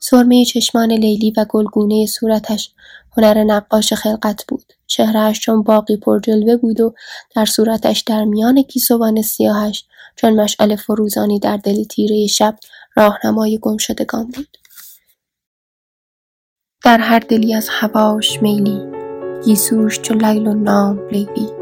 سرمه 0.00 0.44
چشمان 0.44 0.92
لیلی 0.92 1.32
و 1.36 1.46
گلگونه 1.48 2.06
صورتش 2.06 2.70
هنر 3.16 3.44
نقاش 3.44 3.92
خلقت 3.92 4.44
بود. 4.48 4.72
چهرهش 4.86 5.40
چون 5.40 5.62
باقی 5.62 5.96
پرجلوه 5.96 6.56
بود 6.56 6.80
و 6.80 6.94
در 7.36 7.44
صورتش 7.44 8.00
در 8.00 8.24
میان 8.24 8.62
گیسوان 8.62 9.22
سیاهش 9.22 9.84
چون 10.16 10.40
مشعل 10.40 10.76
فروزانی 10.76 11.38
در 11.38 11.56
دل 11.56 11.84
تیره 11.84 12.26
شب 12.26 12.56
راهنمای 12.96 13.58
گمشدگان 13.62 14.26
بود. 14.26 14.56
در 16.84 16.98
هر 16.98 17.18
دلی 17.18 17.54
از 17.54 17.68
هواش 17.70 18.42
میلی 18.42 18.82
گیسوش 19.44 20.00
چو 20.00 20.14
لیل 20.14 20.46
و 20.46 20.54
نام 20.54 21.08
لیلی. 21.08 21.57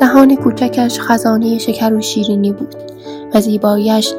دهان 0.00 0.36
کوچکش 0.36 1.00
خزانه 1.00 1.58
شکر 1.58 1.94
و 1.94 2.00
شیرینی 2.00 2.52
بود 2.52 2.74
و 3.34 3.40
زیباییش 3.40 4.12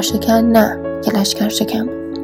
شکن 0.00 0.32
نه 0.32 0.78
که 1.04 1.10
لشکر 1.10 1.48
شکن 1.48 1.86
بود. 1.86 2.18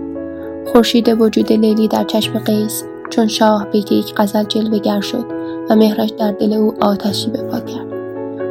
خورشید 0.72 1.08
وجود 1.20 1.52
لیلی 1.52 1.88
در 1.88 2.04
چشم 2.04 2.38
قیس 2.38 2.84
چون 3.10 3.26
شاه 3.26 3.66
به 3.72 3.78
یک 3.78 4.14
غزل 4.16 4.42
جلوهگر 4.42 5.00
شد 5.00 5.24
و 5.70 5.76
مهرش 5.76 6.10
در 6.10 6.32
دل 6.32 6.52
او 6.52 6.74
آتشی 6.80 7.30
به 7.30 7.42
پا 7.42 7.60
کرد. 7.60 7.94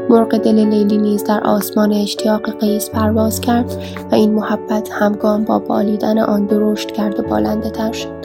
مرغ 0.09 0.37
دل 0.37 0.55
لیلی 0.55 0.97
نیز 0.97 1.23
در 1.23 1.43
آسمان 1.43 1.93
اشتیاق 1.93 2.59
قیس 2.59 2.89
پرواز 2.89 3.41
کرد 3.41 3.71
و 4.11 4.15
این 4.15 4.33
محبت 4.33 4.89
همگام 4.91 5.43
با 5.43 5.59
بالیدن 5.59 6.19
آن 6.19 6.45
درشت 6.45 6.91
کرد 6.91 7.19
و 7.19 7.23
بالنده 7.23 7.69
تر 7.69 7.91
شد. 7.91 8.22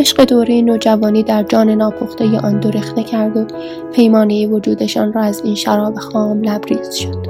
عشق 0.00 0.24
دوره 0.24 0.62
نوجوانی 0.62 1.22
در 1.22 1.42
جان 1.42 1.70
ناپخته 1.70 2.38
آن 2.38 2.60
دو 2.60 2.70
رخنه 2.70 3.04
کرد 3.04 3.36
و 3.36 3.46
پیمانه 3.92 4.46
وجودشان 4.46 5.12
را 5.12 5.22
از 5.22 5.42
این 5.44 5.54
شراب 5.54 5.98
خام 5.98 6.42
لبریز 6.42 6.94
شد. 6.94 7.26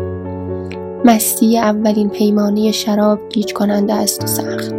مستی 1.04 1.58
اولین 1.58 2.08
پیمانه 2.08 2.72
شراب 2.72 3.18
گیج 3.28 3.52
کننده 3.52 3.94
است 3.94 4.24
و 4.24 4.26
سخت. 4.26 4.74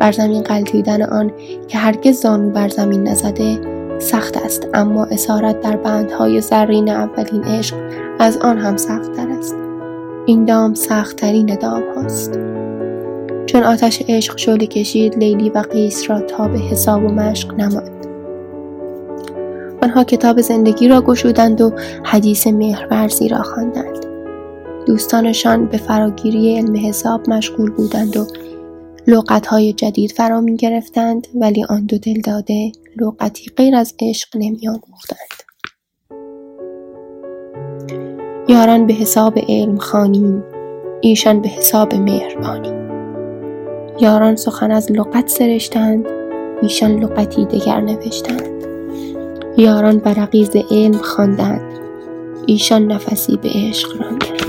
بر 0.00 0.12
زمین 0.12 0.42
قلتیدن 0.42 1.02
آن 1.02 1.32
که 1.68 1.78
هرگز 1.78 2.20
زانو 2.20 2.50
بر 2.50 2.68
زمین 2.68 3.08
نزده 3.08 3.60
سخت 3.98 4.36
است 4.36 4.68
اما 4.74 5.04
اسارت 5.04 5.60
در 5.60 5.76
بندهای 5.76 6.40
زرین 6.40 6.88
اولین 6.88 7.44
عشق 7.44 7.76
از 8.18 8.38
آن 8.38 8.58
هم 8.58 8.76
سختتر 8.76 9.28
است. 9.38 9.56
این 10.26 10.44
دام 10.44 10.74
سختترین 10.74 11.46
دام 11.46 11.82
هاست. 11.96 12.38
چون 13.46 13.62
آتش 13.62 14.02
عشق 14.08 14.38
شعله 14.38 14.66
کشید 14.66 15.18
لیلی 15.18 15.50
و 15.50 15.58
قیس 15.58 16.10
را 16.10 16.20
تا 16.20 16.48
به 16.48 16.58
حساب 16.58 17.04
و 17.04 17.08
مشق 17.08 17.54
نماند. 17.54 18.06
آنها 19.82 20.04
کتاب 20.04 20.40
زندگی 20.40 20.88
را 20.88 21.00
گشودند 21.02 21.60
و 21.60 21.72
حدیث 22.04 22.46
مهرورزی 22.46 23.28
را 23.28 23.42
خواندند. 23.42 24.06
دوستانشان 24.86 25.66
به 25.66 25.76
فراگیری 25.76 26.56
علم 26.56 26.88
حساب 26.88 27.30
مشغول 27.30 27.70
بودند 27.70 28.16
و 28.16 28.26
های 29.48 29.72
جدید 29.72 30.12
فرا 30.12 30.40
می 30.40 30.56
گرفتند 30.56 31.26
ولی 31.34 31.64
آن 31.64 31.86
دو 31.86 31.98
دل 31.98 32.20
داده 32.20 32.72
لغتی 32.96 33.50
غیر 33.56 33.76
از 33.76 33.94
عشق 34.00 34.28
نمی 34.34 34.68
آموختند. 34.68 35.18
یاران 38.48 38.86
به 38.86 38.94
حساب 38.94 39.38
علم 39.48 39.78
خانی 39.78 40.42
ایشان 41.00 41.40
به 41.40 41.48
حساب 41.48 41.94
مهربانی. 41.94 42.83
یاران 44.00 44.36
سخن 44.36 44.70
از 44.70 44.92
لغت 44.92 45.28
سرشتند 45.28 46.06
ایشان 46.62 46.90
لغتی 47.00 47.44
دگر 47.44 47.80
نوشتند. 47.80 48.64
یاران 49.56 49.98
برقیز 49.98 50.50
علم 50.70 50.98
خواندند 50.98 51.60
ایشان 52.46 52.92
نفسی 52.92 53.36
به 53.36 53.48
عشق 53.54 54.02
راندند. 54.02 54.42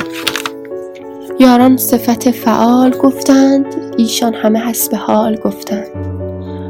یاران 1.39 1.77
صفت 1.77 2.31
فعال 2.31 2.89
گفتند 2.89 3.65
ایشان 3.97 4.33
همه 4.33 4.59
حسب 4.59 4.95
حال 4.95 5.35
گفتند. 5.35 5.87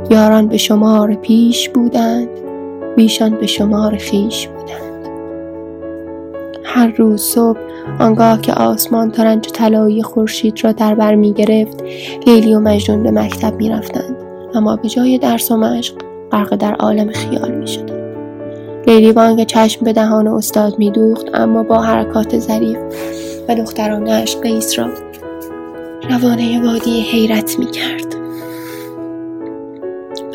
یاران 0.10 0.48
به 0.48 0.58
شمار 0.58 1.14
پیش 1.14 1.70
بودند 1.70 2.30
ایشان 2.98 3.36
به 3.36 3.48
شمار 3.48 3.98
خیش 3.98 4.48
هر 6.66 6.88
روز 6.98 7.22
صبح 7.22 7.60
آنگاه 8.00 8.42
که 8.42 8.54
آسمان 8.54 9.12
ترنج 9.12 9.48
طلایی 9.48 10.04
خورشید 10.04 10.64
را 10.64 10.72
در 10.72 10.96
بر 10.96 11.16
می 11.16 11.34
گرفت 11.34 11.84
لیلی 12.28 12.56
و 12.56 12.60
مجنون 12.60 13.04
به 13.04 13.12
مکتب 13.12 13.56
می 13.56 13.70
رفتند. 13.70 14.16
اما 14.56 14.76
به 14.76 14.90
جای 14.90 15.18
درس 15.18 15.52
و 15.52 15.58
مشق 15.58 15.96
غرق 16.32 16.56
در 16.56 16.74
عالم 16.74 17.12
خیال 17.12 17.52
می 17.52 17.68
شدند. 17.68 18.06
لیلی 18.88 19.12
بانگ 19.12 19.46
چشم 19.46 19.86
به 19.86 19.94
دهان 19.94 20.28
استاد 20.28 20.80
می 20.80 20.92
دوخت 20.92 21.26
اما 21.34 21.64
با 21.64 21.82
حرکات 21.82 22.40
ظریف 22.40 22.78
و 23.48 23.56
دخترانش 23.56 24.38
قیس 24.38 24.80
را 24.80 24.90
روانه 26.10 26.64
وادی 26.66 27.02
حیرت 27.02 27.60
می 27.60 27.66
کرد. 27.66 28.25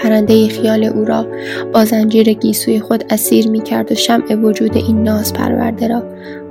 پرنده 0.03 0.49
خیال 0.49 0.85
او 0.85 1.05
را 1.05 1.27
با 1.73 1.85
زنجیر 1.85 2.33
گیسوی 2.33 2.81
خود 2.81 3.05
اسیر 3.11 3.49
می 3.49 3.63
کرد 3.63 3.93
و 3.93 3.95
شمع 3.95 4.35
وجود 4.35 4.77
این 4.77 5.03
ناز 5.03 5.33
پرورده 5.33 5.89
را 5.89 6.03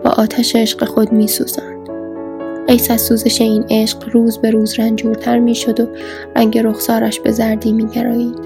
با 0.04 0.10
آتش 0.10 0.56
عشق 0.56 0.86
خود 0.86 1.12
می 1.12 1.28
سوزند. 1.28 1.90
قیس 2.68 2.92
از 2.92 3.02
سوزش 3.02 3.42
این 3.42 3.66
عشق 3.70 4.10
روز 4.10 4.38
به 4.38 4.52
روز 4.52 4.80
رنجورتر 4.80 5.40
می 5.40 5.56
شد 5.56 5.80
و 5.80 5.88
رنگ 6.36 6.58
رخسارش 6.58 7.20
به 7.20 7.32
زردی 7.32 7.72
می 7.72 7.88
گرایید. 7.88 8.40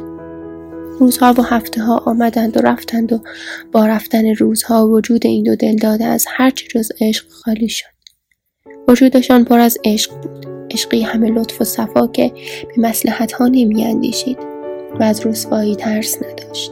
روزها 0.99 1.33
و 1.37 1.41
هفته 1.41 1.81
ها 1.81 1.97
آمدند 1.97 2.57
و 2.57 2.61
رفتند 2.61 3.13
و 3.13 3.19
با 3.71 3.87
رفتن 3.87 4.35
روزها 4.35 4.87
وجود 4.87 5.25
این 5.25 5.43
دو 5.43 5.55
دل 5.55 5.75
داده 5.75 6.05
از 6.05 6.25
هرچه 6.27 6.67
جز 6.67 6.91
عشق 7.01 7.25
خالی 7.29 7.69
شد. 7.69 7.93
وجودشان 8.87 9.45
پر 9.45 9.59
از 9.59 9.77
عشق 9.85 10.11
بود. 10.21 10.47
عشقی 10.71 11.01
همه 11.01 11.29
لطف 11.29 11.61
و 11.61 11.63
صفا 11.63 12.07
که 12.07 12.31
به 12.75 12.81
مسلحت 12.81 13.31
ها 13.31 13.47
نمی 13.47 13.85
اندیشید. 13.85 14.52
و 14.99 15.03
از 15.03 15.25
رسوایی 15.25 15.75
ترس 15.75 16.17
نداشت. 16.17 16.71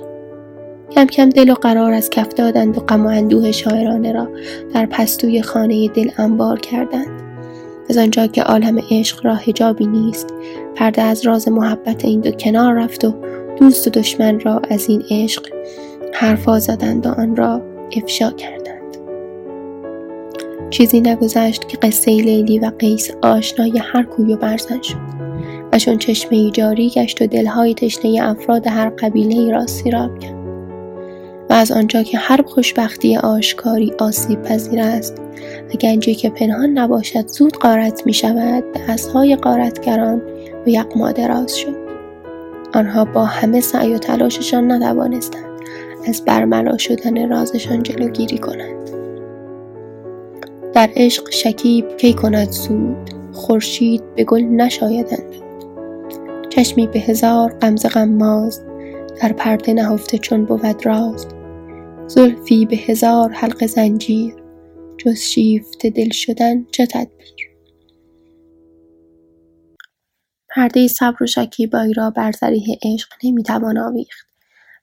کم 0.92 1.06
کم 1.06 1.30
دل 1.30 1.50
و 1.50 1.54
قرار 1.54 1.94
از 1.94 2.10
کف 2.10 2.28
دادند 2.28 2.78
و 2.78 2.82
غم 2.82 3.06
و 3.06 3.10
اندوه 3.10 3.52
شاعرانه 3.52 4.12
را 4.12 4.28
در 4.74 4.86
پستوی 4.86 5.42
خانه 5.42 5.88
دل 5.88 6.10
انبار 6.18 6.60
کردند. 6.60 7.22
از 7.90 7.98
آنجا 7.98 8.28
که 8.28 8.44
عالم 8.44 8.80
عشق 8.92 9.26
را 9.26 9.36
هجابی 9.36 9.86
نیست 9.86 10.28
پرده 10.76 11.02
از 11.02 11.26
راز 11.26 11.48
محبت 11.48 12.06
این 12.06 12.22
دو 12.22 12.32
کنار 12.32 12.74
رفت 12.74 13.06
و 13.06 13.14
دوست 13.60 13.88
و 13.88 13.90
دشمن 13.90 14.40
را 14.40 14.62
از 14.70 14.90
این 14.90 15.04
عشق 15.12 15.48
حرفا 16.14 16.60
زدند 16.60 17.06
و 17.06 17.10
آن 17.10 17.36
را 17.36 17.62
افشا 17.98 18.32
کردند. 18.32 18.98
چیزی 20.70 21.02
نگذشت 21.02 21.68
که 21.68 21.78
قصه 21.78 22.12
لیلی 22.12 22.60
و 22.60 22.72
قیس 22.80 23.12
آشنای 23.22 23.78
هر 23.78 24.04
کوی 24.04 24.34
و 24.34 24.38
برزن 24.38 24.82
شد. 24.82 25.31
و 25.74 25.80
چون 25.80 25.98
چشمه 25.98 26.52
جاری 26.52 26.90
گشت 26.90 27.22
و 27.22 27.28
دلهای 27.28 27.74
تشنه 27.74 28.20
افراد 28.22 28.68
هر 28.68 28.90
قبیله 28.90 29.36
ای 29.36 29.52
را 29.52 29.68
سیراب 29.68 30.20
کرد. 30.20 30.42
و 31.50 31.54
از 31.54 31.72
آنجا 31.72 32.04
که 32.04 32.18
هر 32.18 32.42
خوشبختی 32.42 33.18
آشکاری 33.18 33.94
آسیب 34.00 34.42
پذیر 34.42 34.80
است. 34.80 35.22
و 35.74 35.78
گنجی 35.78 36.16
که 36.16 36.30
پنهان 36.30 36.70
نباشد 36.70 37.28
زود 37.28 37.58
قارت 37.58 38.06
می 38.06 38.14
شود 38.14 38.64
دستهای 38.74 39.36
قارتگران 39.36 40.22
و 40.66 40.70
یقما 40.70 41.12
دراز 41.12 41.58
شد. 41.58 41.76
آنها 42.74 43.06
با 43.06 43.26
همه 43.26 43.60
سعی 43.62 43.94
و 43.94 43.98
تلاششان 43.98 44.72
ندوانستند 44.72 45.52
از 46.08 46.26
برملا 46.26 46.78
شدن 46.78 47.30
رازشان 47.30 47.84
جلوگیری 47.84 48.38
کنند. 48.38 48.90
در 50.74 50.90
عشق 50.96 51.32
شکیب 51.32 51.98
کی 51.98 52.14
کند 52.14 52.50
سود؟ 52.50 53.10
خورشید 53.32 54.04
به 54.16 54.24
گل 54.24 54.42
نشایدند. 54.42 55.51
چشمی 56.52 56.88
به 56.88 57.00
هزار 57.00 57.54
غمزه 57.54 57.90
غماز 57.90 58.62
در 59.22 59.34
پرده 59.34 59.74
نهفته 59.74 60.18
چون 60.18 60.46
بود 60.46 60.86
راز. 60.86 61.28
زلفی 62.08 62.66
به 62.66 62.76
هزار 62.76 63.32
حلق 63.32 63.66
زنجیر 63.66 64.36
جز 64.98 65.18
شیفته 65.18 65.90
دل 65.90 66.10
شدن 66.10 66.66
چه 66.72 66.86
تدبیر. 66.86 67.36
پرده 70.56 70.88
صبر 70.88 71.24
و 71.24 71.28
شکیبایی 71.28 71.94
را 71.94 72.10
بر 72.10 72.32
ذریح 72.32 72.78
عشق 72.84 73.10
نمی‌توان 73.24 73.78
آویخت 73.78 74.28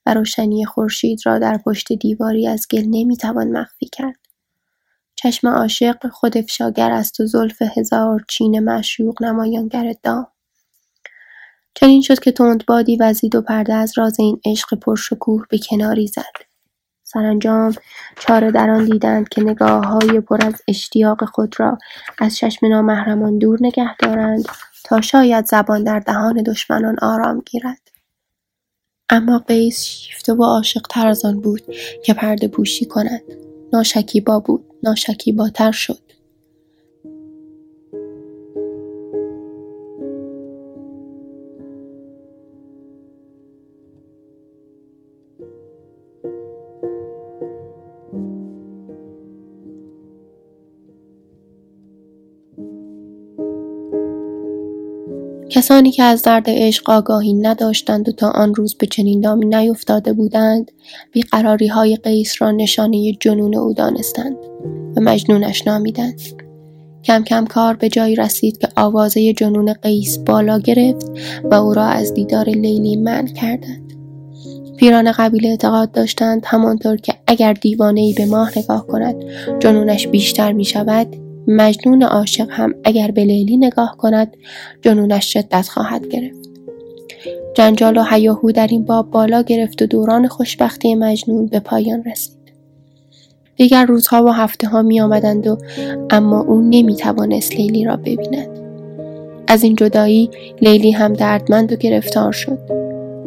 و 0.07 0.15
روشنی 0.15 0.65
خورشید 0.65 1.21
را 1.25 1.39
در 1.39 1.59
پشت 1.67 1.93
دیواری 1.93 2.47
از 2.47 2.67
گل 2.71 2.85
نمی‌توان 2.87 3.49
مخفی 3.49 3.87
کرد. 3.87 4.19
چشم 5.15 5.49
عاشق 5.49 6.09
خود 6.09 6.39
افشاگر 6.39 6.93
است 6.93 7.21
و 7.21 7.27
زلف 7.27 7.63
هزار 7.63 8.25
چین 8.29 8.59
معشوق 8.61 9.23
نمایانگر 9.23 9.95
دام. 10.03 10.27
چنین 11.81 12.03
شد 12.03 12.19
که 12.19 12.35
بادی 12.67 12.97
وزید 12.97 13.35
و 13.35 13.43
پرده 13.43 13.75
از 13.75 13.99
راز 13.99 14.21
این 14.21 14.41
عشق 14.45 14.79
پرشکوه 14.79 15.45
به 15.51 15.59
کناری 15.59 16.07
زد. 16.07 16.33
سرانجام 17.05 17.75
چاره 18.19 18.51
در 18.51 18.71
آن 18.71 18.85
دیدند 18.85 19.29
که 19.29 19.57
های 19.65 20.21
پر 20.21 20.47
از 20.47 20.63
اشتیاق 20.69 21.25
خود 21.25 21.61
را 21.61 21.79
از 22.19 22.37
چشم 22.37 22.67
نامحرمان 22.67 23.39
دور 23.39 23.59
نگه 23.61 23.97
دارند 23.97 24.45
تا 24.85 25.01
شاید 25.01 25.47
زبان 25.47 25.85
در 25.85 25.99
دهان 25.99 26.43
دشمنان 26.43 26.97
آرام 27.03 27.43
گیرد. 27.47 27.91
اما 29.11 29.39
قیس 29.39 29.85
شیفته 29.85 30.33
و 30.33 30.45
عاشق 30.45 30.83
تر 30.91 31.07
از 31.07 31.25
آن 31.25 31.41
بود 31.41 31.63
که 32.05 32.15
پرده 32.15 32.49
پوشی 32.49 32.85
کند. 32.85 33.23
ناشکیبا 33.73 34.41
بود. 34.41 34.65
ناشکیباتر 34.83 35.73
شد. 35.73 36.03
کسانی 55.69 55.91
که 55.91 56.03
از 56.03 56.23
درد 56.23 56.45
عشق 56.49 56.91
آگاهی 56.91 57.35
نداشتند 57.35 58.09
و 58.09 58.13
تا 58.13 58.31
آن 58.31 58.55
روز 58.55 58.75
به 58.75 58.87
چنین 58.87 59.21
دامی 59.21 59.47
نیفتاده 59.47 60.13
بودند 60.13 60.71
های 61.71 61.97
قیس 61.97 62.43
را 62.43 62.51
نشانه 62.51 63.13
جنون 63.21 63.55
او 63.55 63.73
دانستند 63.73 64.37
و 64.97 65.01
مجنونش 65.01 65.67
نامیدند. 65.67 66.21
کم 67.05 67.25
کم 67.25 67.47
کار 67.47 67.77
به 67.77 67.89
جایی 67.89 68.17
رسید 68.17 68.59
که 68.59 68.69
آوازه 68.77 69.33
جنون 69.33 69.73
قیس 69.73 70.19
بالا 70.19 70.59
گرفت 70.59 71.07
و 71.45 71.55
او 71.55 71.75
را 71.75 71.85
از 71.85 72.15
دیدار 72.15 72.49
لیلی 72.49 72.97
منع 72.97 73.33
کردند. 73.33 73.93
پیران 74.77 75.13
قبیله 75.13 75.49
اعتقاد 75.49 75.93
داشتند 75.93 76.43
همانطور 76.47 76.97
که 76.97 77.15
اگر 77.27 77.53
دیوانه 77.53 78.01
ای 78.01 78.13
به 78.13 78.27
ماه 78.27 78.59
نگاه 78.59 78.87
کند 78.87 79.17
جنونش 79.59 80.07
بیشتر 80.07 80.53
می 80.53 80.65
شود 80.65 81.28
مجنون 81.49 82.03
عاشق 82.03 82.51
هم 82.51 82.75
اگر 82.85 83.11
به 83.11 83.25
لیلی 83.25 83.57
نگاه 83.57 83.97
کند 83.99 84.37
جنونش 84.83 85.33
شدت 85.33 85.69
خواهد 85.69 86.09
گرفت. 86.09 86.49
جنجال 87.55 87.97
و 87.97 88.05
هیاهو 88.11 88.53
در 88.53 88.67
این 88.67 88.85
باب 88.85 89.11
بالا 89.11 89.43
گرفت 89.43 89.83
و 89.83 89.87
دوران 89.87 90.29
خوشبختی 90.29 90.95
مجنون 90.95 91.47
به 91.47 91.61
پایان 91.61 92.05
رسید. 92.05 92.39
دیگر 93.57 93.85
روزها 93.85 94.25
و 94.25 94.29
هفته 94.29 94.69
ها 94.69 94.83
می 94.83 95.01
آمدند 95.01 95.47
و 95.47 95.59
اما 96.11 96.41
او 96.41 96.61
نمی 96.61 96.97
توانست 96.97 97.53
لیلی 97.53 97.85
را 97.85 97.97
ببیند. 97.97 98.49
از 99.47 99.63
این 99.63 99.75
جدایی 99.75 100.31
لیلی 100.61 100.91
هم 100.91 101.13
دردمند 101.13 101.73
و 101.73 101.77
گرفتار 101.77 102.33
شد. 102.33 102.59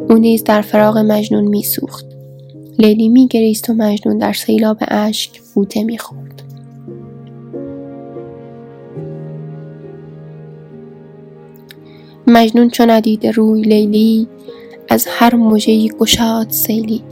او 0.08 0.18
نیز 0.18 0.44
در 0.44 0.62
فراغ 0.62 0.98
مجنون 0.98 1.44
میسوخت. 1.44 2.06
لیلی 2.78 3.08
میگریست 3.08 3.70
و 3.70 3.74
مجنون 3.74 4.18
در 4.18 4.32
سیلاب 4.32 4.76
اشک 4.88 5.40
بوته 5.54 5.84
می‌خورد. 5.84 6.21
مجنون 12.26 12.70
چو 12.70 12.86
ندیده 12.86 13.30
روی 13.30 13.62
لیلی 13.62 14.28
از 14.88 15.06
هر 15.10 15.34
مژهای 15.34 15.90
گشاد 15.98 16.50
سیلی. 16.50 17.02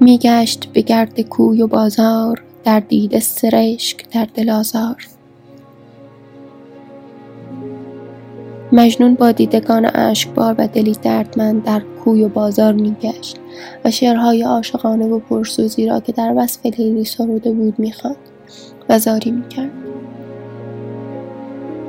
میگشت 0.00 0.68
به 0.72 0.80
گرد 0.80 1.20
کوی 1.20 1.62
و 1.62 1.66
بازار 1.66 2.42
در 2.64 2.80
دیده 2.80 3.20
سرشک 3.20 4.10
در 4.10 4.28
دل 4.34 4.50
آزار. 4.50 5.06
مجنون 8.72 9.14
با 9.14 9.32
دیدگان 9.32 9.90
اشکبار 9.94 10.54
و 10.58 10.66
دلی 10.66 10.96
دردمند 11.02 11.64
در 11.64 11.82
کوی 12.04 12.24
و 12.24 12.28
بازار 12.28 12.72
میگشت 12.72 13.36
و 13.84 13.90
شعرهای 13.90 14.42
عاشقانه 14.42 15.06
و 15.06 15.18
پرسوزی 15.18 15.86
را 15.86 16.00
که 16.00 16.12
در 16.12 16.34
وصف 16.36 16.66
لیلی 16.66 17.04
سروده 17.04 17.52
بود 17.52 17.78
می‌خواند 17.78 18.16
و 18.88 18.98
زاری 18.98 19.30
می‌کرد. 19.30 19.70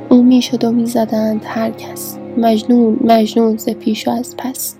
او 0.08 0.22
می‌شد 0.22 0.64
و 0.64 0.70
می‌زدند 0.70 1.42
هر 1.44 1.70
کس. 1.70 2.18
مجنون 2.36 2.96
مجنون 3.04 3.56
ز 3.56 3.68
پیش 3.68 4.08
و 4.08 4.10
از 4.10 4.36
پس. 4.36 4.76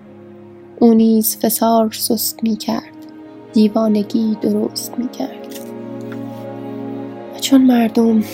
او 0.79 0.95
نیز 0.95 1.37
فسار 1.37 1.91
سست 1.91 2.43
می 2.43 2.57
کرد 2.57 2.93
دیوانگی 3.53 4.37
درست 4.41 4.99
می 4.99 5.09
کرد. 5.09 5.55
و 7.35 7.39
چون 7.39 7.63
مردم 7.63 8.25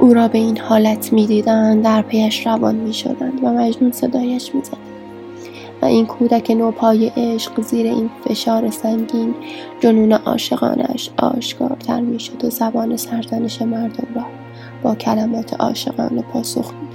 او 0.00 0.14
را 0.14 0.28
به 0.28 0.38
این 0.38 0.58
حالت 0.58 1.12
می 1.12 1.26
دیدند 1.26 1.84
در 1.84 2.02
پیش 2.02 2.46
روان 2.46 2.74
می 2.74 2.92
شدند 2.92 3.44
و 3.44 3.52
مجنون 3.52 3.92
صدایش 3.92 4.54
می 4.54 4.62
زدند 4.64 4.90
و 5.82 5.86
این 5.86 6.06
کودک 6.06 6.50
نوپای 6.50 7.12
عشق 7.16 7.60
زیر 7.60 7.86
این 7.86 8.10
فشار 8.24 8.70
سنگین 8.70 9.34
جنون 9.80 10.12
عاشقانش 10.12 11.10
آشکارتر 11.16 12.00
می 12.00 12.20
شد 12.20 12.44
و 12.44 12.50
زبان 12.50 12.96
سرزنش 12.96 13.62
مردم 13.62 14.14
را 14.14 14.24
با 14.82 14.94
کلمات 14.94 15.60
عاشقانه 15.60 16.22
پاسخ 16.22 16.72
می 16.72 16.89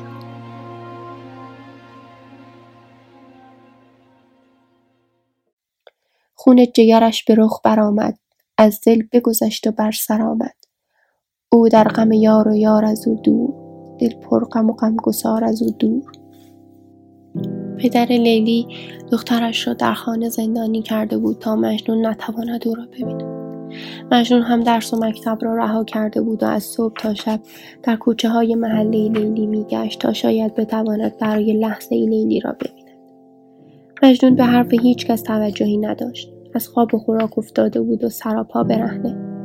خون 6.45 6.65
جگرش 6.73 7.23
به 7.23 7.35
رخ 7.35 7.61
برآمد 7.63 8.17
از 8.57 8.79
دل 8.85 9.03
بگذشت 9.11 9.67
و 9.67 9.71
بر 9.71 9.91
سر 9.91 10.21
آمد. 10.21 10.55
او 11.51 11.69
در 11.69 11.83
غم 11.83 12.11
یار 12.11 12.47
و 12.47 12.55
یار 12.55 12.85
از 12.85 13.07
او 13.07 13.21
دور 13.23 13.53
دل 13.99 14.13
پر 14.13 14.45
غم 14.45 14.69
و 14.69 14.73
غمگسار 14.73 15.43
از 15.43 15.63
او 15.63 15.71
دور. 15.79 16.11
پدر 17.77 18.05
لیلی 18.05 18.67
دخترش 19.11 19.67
را 19.67 19.73
در 19.73 19.93
خانه 19.93 20.29
زندانی 20.29 20.81
کرده 20.81 21.17
بود 21.17 21.39
تا 21.39 21.55
مجنون 21.55 22.05
نتواند 22.05 22.67
او 22.67 22.75
را 22.75 22.85
ببیند. 22.85 23.23
مجنون 24.11 24.41
هم 24.41 24.63
درس 24.63 24.93
و 24.93 24.97
مکتب 24.97 25.37
را 25.41 25.55
رها 25.55 25.83
کرده 25.83 26.21
بود 26.21 26.43
و 26.43 26.45
از 26.45 26.63
صبح 26.63 26.95
تا 26.99 27.13
شب 27.13 27.39
در 27.83 27.95
کوچه 27.95 28.29
های 28.29 28.55
محله 28.55 29.09
لیلی 29.09 29.47
میگشت 29.47 29.99
تا 29.99 30.13
شاید 30.13 30.55
بتواند 30.55 31.17
برای 31.17 31.53
لحظه 31.53 31.95
لیلی 31.95 32.39
را 32.39 32.51
ببیند. 32.51 32.85
مجنون 34.03 34.35
به 34.35 34.43
حرف 34.43 34.73
هیچ 34.73 35.05
کس 35.05 35.21
توجهی 35.21 35.77
نداشت. 35.77 36.34
از 36.55 36.67
خواب 36.67 36.95
و 36.95 36.97
خوراک 36.97 37.37
افتاده 37.37 37.81
بود 37.81 38.03
و 38.03 38.09
سراپا 38.09 38.63
برهنه. 38.63 39.35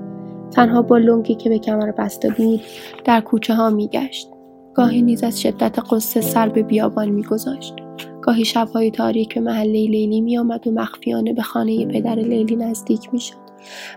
تنها 0.51 0.83
با 0.83 0.99
لنگی 0.99 1.35
که 1.35 1.49
به 1.49 1.59
کمر 1.59 1.91
بسته 1.91 2.31
بود 2.31 2.61
در 3.05 3.21
کوچه 3.21 3.55
ها 3.55 3.71
میگشت 3.71 4.29
گاهی 4.75 5.03
نیز 5.03 5.25
از 5.25 5.41
شدت 5.41 5.79
قصه 5.91 6.21
سر 6.21 6.49
به 6.49 6.63
بیابان 6.63 7.09
میگذاشت 7.09 7.75
گاهی 8.23 8.45
شبهای 8.45 8.91
تاریک 8.91 9.35
به 9.35 9.41
محله 9.41 9.87
لیلی 9.87 10.21
میآمد 10.21 10.67
و 10.67 10.71
مخفیانه 10.71 11.33
به 11.33 11.43
خانه 11.43 11.87
پدر 11.87 12.15
لیلی 12.15 12.57
نزدیک 12.57 13.13
می‌شد 13.13 13.37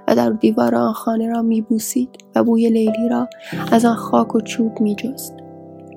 و 0.08 0.16
در 0.16 0.30
دیوار 0.30 0.76
آن 0.76 0.94
خانه 0.94 1.30
را 1.30 1.42
میبوسید 1.42 2.10
و 2.36 2.44
بوی 2.44 2.70
لیلی 2.70 3.10
را 3.10 3.28
از 3.72 3.86
آن 3.86 3.96
خاک 3.96 4.36
و 4.36 4.42
چوب 4.42 4.82
میجست 4.82 5.36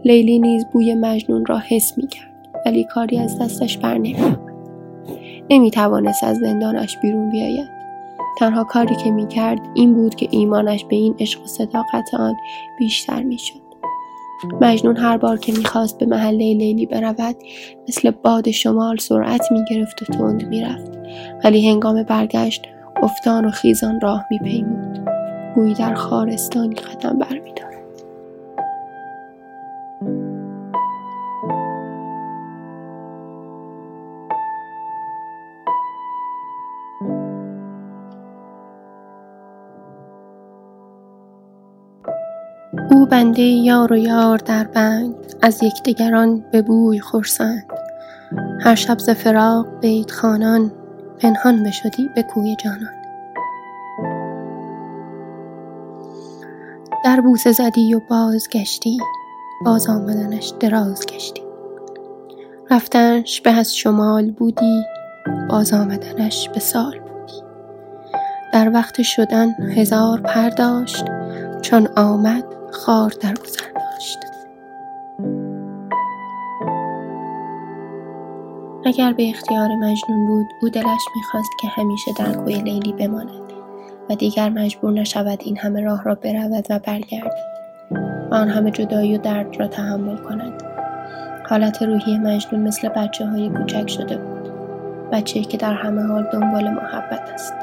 لیلی 0.04 0.38
نیز 0.38 0.64
بوی 0.72 0.94
مجنون 0.94 1.46
را 1.46 1.58
حس 1.58 1.98
می‌کرد 1.98 2.48
ولی 2.66 2.84
کاری 2.84 3.18
از 3.18 3.38
دستش 3.38 3.78
بر 3.78 3.98
نمی 5.50 5.70
توانست 5.70 6.24
از 6.24 6.36
زندانش 6.36 6.96
بیرون 6.98 7.30
بیاید. 7.30 7.68
تنها 8.38 8.64
کاری 8.64 8.96
که 8.96 9.10
می‌کرد 9.10 9.60
این 9.74 9.94
بود 9.94 10.14
که 10.14 10.28
ایمانش 10.30 10.84
به 10.84 10.96
این 10.96 11.14
عشق 11.18 11.42
و 11.42 11.46
صداقت 11.46 12.14
آن 12.14 12.34
بیشتر 12.78 13.22
می‌شد. 13.22 13.66
مجنون 14.60 14.96
هر 14.96 15.16
بار 15.16 15.38
که 15.38 15.52
می‌خواست 15.52 15.98
به 15.98 16.06
محله 16.06 16.54
لیلی 16.54 16.86
برود 16.86 17.36
مثل 17.88 18.10
باد 18.10 18.50
شمال 18.50 18.96
سرعت 18.96 19.52
می‌گرفت 19.52 20.02
و 20.02 20.04
تند 20.04 20.48
می‌رفت. 20.48 20.92
ولی 21.44 21.68
هنگام 21.68 22.02
برگشت 22.02 22.62
افتان 23.02 23.44
و 23.44 23.50
خیزان 23.50 24.00
راه 24.00 24.24
میپیمود. 24.30 24.98
گویی 25.54 25.74
در 25.74 25.94
خارستانی 25.94 26.74
قدم 26.74 27.18
برمیدارد 27.18 27.65
بنده 43.10 43.42
یار 43.42 43.92
و 43.92 43.96
یار 43.96 44.38
در 44.38 44.64
بند 44.64 45.14
از 45.42 45.62
یکدیگران 45.62 46.44
به 46.52 46.62
بوی 46.62 47.00
خورسند 47.00 47.66
هر 48.60 48.74
شب 48.74 48.98
ز 48.98 49.10
فراق 49.10 49.66
بیت 49.80 50.10
خانان 50.10 50.72
پنهان 51.18 51.62
بشدی 51.62 52.10
به 52.14 52.22
کوی 52.22 52.56
جانان. 52.64 52.96
در 57.04 57.20
بوسه 57.20 57.52
زدی 57.52 57.94
و 57.94 58.00
باز 58.10 58.48
گشتی 58.52 58.98
باز 59.64 59.88
آمدنش 59.88 60.52
دراز 60.60 61.06
گشتی. 61.06 61.42
رفتنش 62.70 63.40
به 63.40 63.50
از 63.50 63.76
شمال 63.76 64.30
بودی 64.30 64.82
باز 65.50 65.72
آمدنش 65.72 66.48
به 66.48 66.60
سال 66.60 66.98
بودی. 66.98 67.42
در 68.52 68.72
وقت 68.72 69.02
شدن 69.02 69.48
هزار 69.76 70.20
پرداشت 70.20 71.04
چون 71.62 71.88
آمد 71.96 72.55
خار 72.72 73.12
در 73.20 73.34
گذر 73.34 73.64
داشت. 73.74 74.18
اگر 78.86 79.12
به 79.12 79.28
اختیار 79.28 79.68
مجنون 79.68 80.26
بود 80.26 80.46
او 80.62 80.68
دلش 80.68 81.04
می‌خواست 81.16 81.50
که 81.60 81.68
همیشه 81.68 82.12
در 82.18 82.32
کوی 82.32 82.54
لیلی 82.54 82.92
بماند 82.92 83.52
و 84.10 84.14
دیگر 84.14 84.48
مجبور 84.48 84.92
نشود 84.92 85.42
این 85.42 85.58
همه 85.58 85.80
راه 85.80 86.04
را 86.04 86.14
برود 86.14 86.66
و 86.70 86.78
برگردد 86.78 87.56
و 88.30 88.34
آن 88.34 88.48
همه 88.48 88.70
جدایی 88.70 89.18
و 89.18 89.20
درد 89.20 89.60
را 89.60 89.68
تحمل 89.68 90.16
کند. 90.16 90.62
حالت 91.48 91.82
روحی 91.82 92.18
مجنون 92.18 92.62
مثل 92.62 92.88
بچه 92.88 93.26
های 93.26 93.50
کوچک 93.50 93.90
شده 93.90 94.16
بود. 94.16 94.50
بچه 95.12 95.40
که 95.40 95.56
در 95.56 95.74
همه 95.74 96.02
حال 96.02 96.26
دنبال 96.32 96.70
محبت 96.70 97.30
است. 97.34 97.54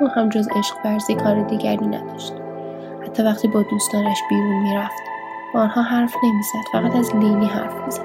او 0.00 0.08
هم 0.08 0.28
جز 0.28 0.48
عشق 0.56 0.74
ورزی 0.84 1.14
کار 1.14 1.42
دیگری 1.42 1.86
نداشت. 1.86 2.32
حتی 3.12 3.22
وقتی 3.22 3.48
با 3.48 3.62
دوستانش 3.62 4.18
بیرون 4.30 4.62
می‌رفت. 4.62 5.02
با 5.54 5.60
آنها 5.60 5.82
حرف 5.82 6.14
نمی‌زد 6.24 6.68
فقط 6.72 6.96
از 6.96 7.16
لیلی 7.16 7.46
حرف 7.46 7.84
می‌زد. 7.84 8.02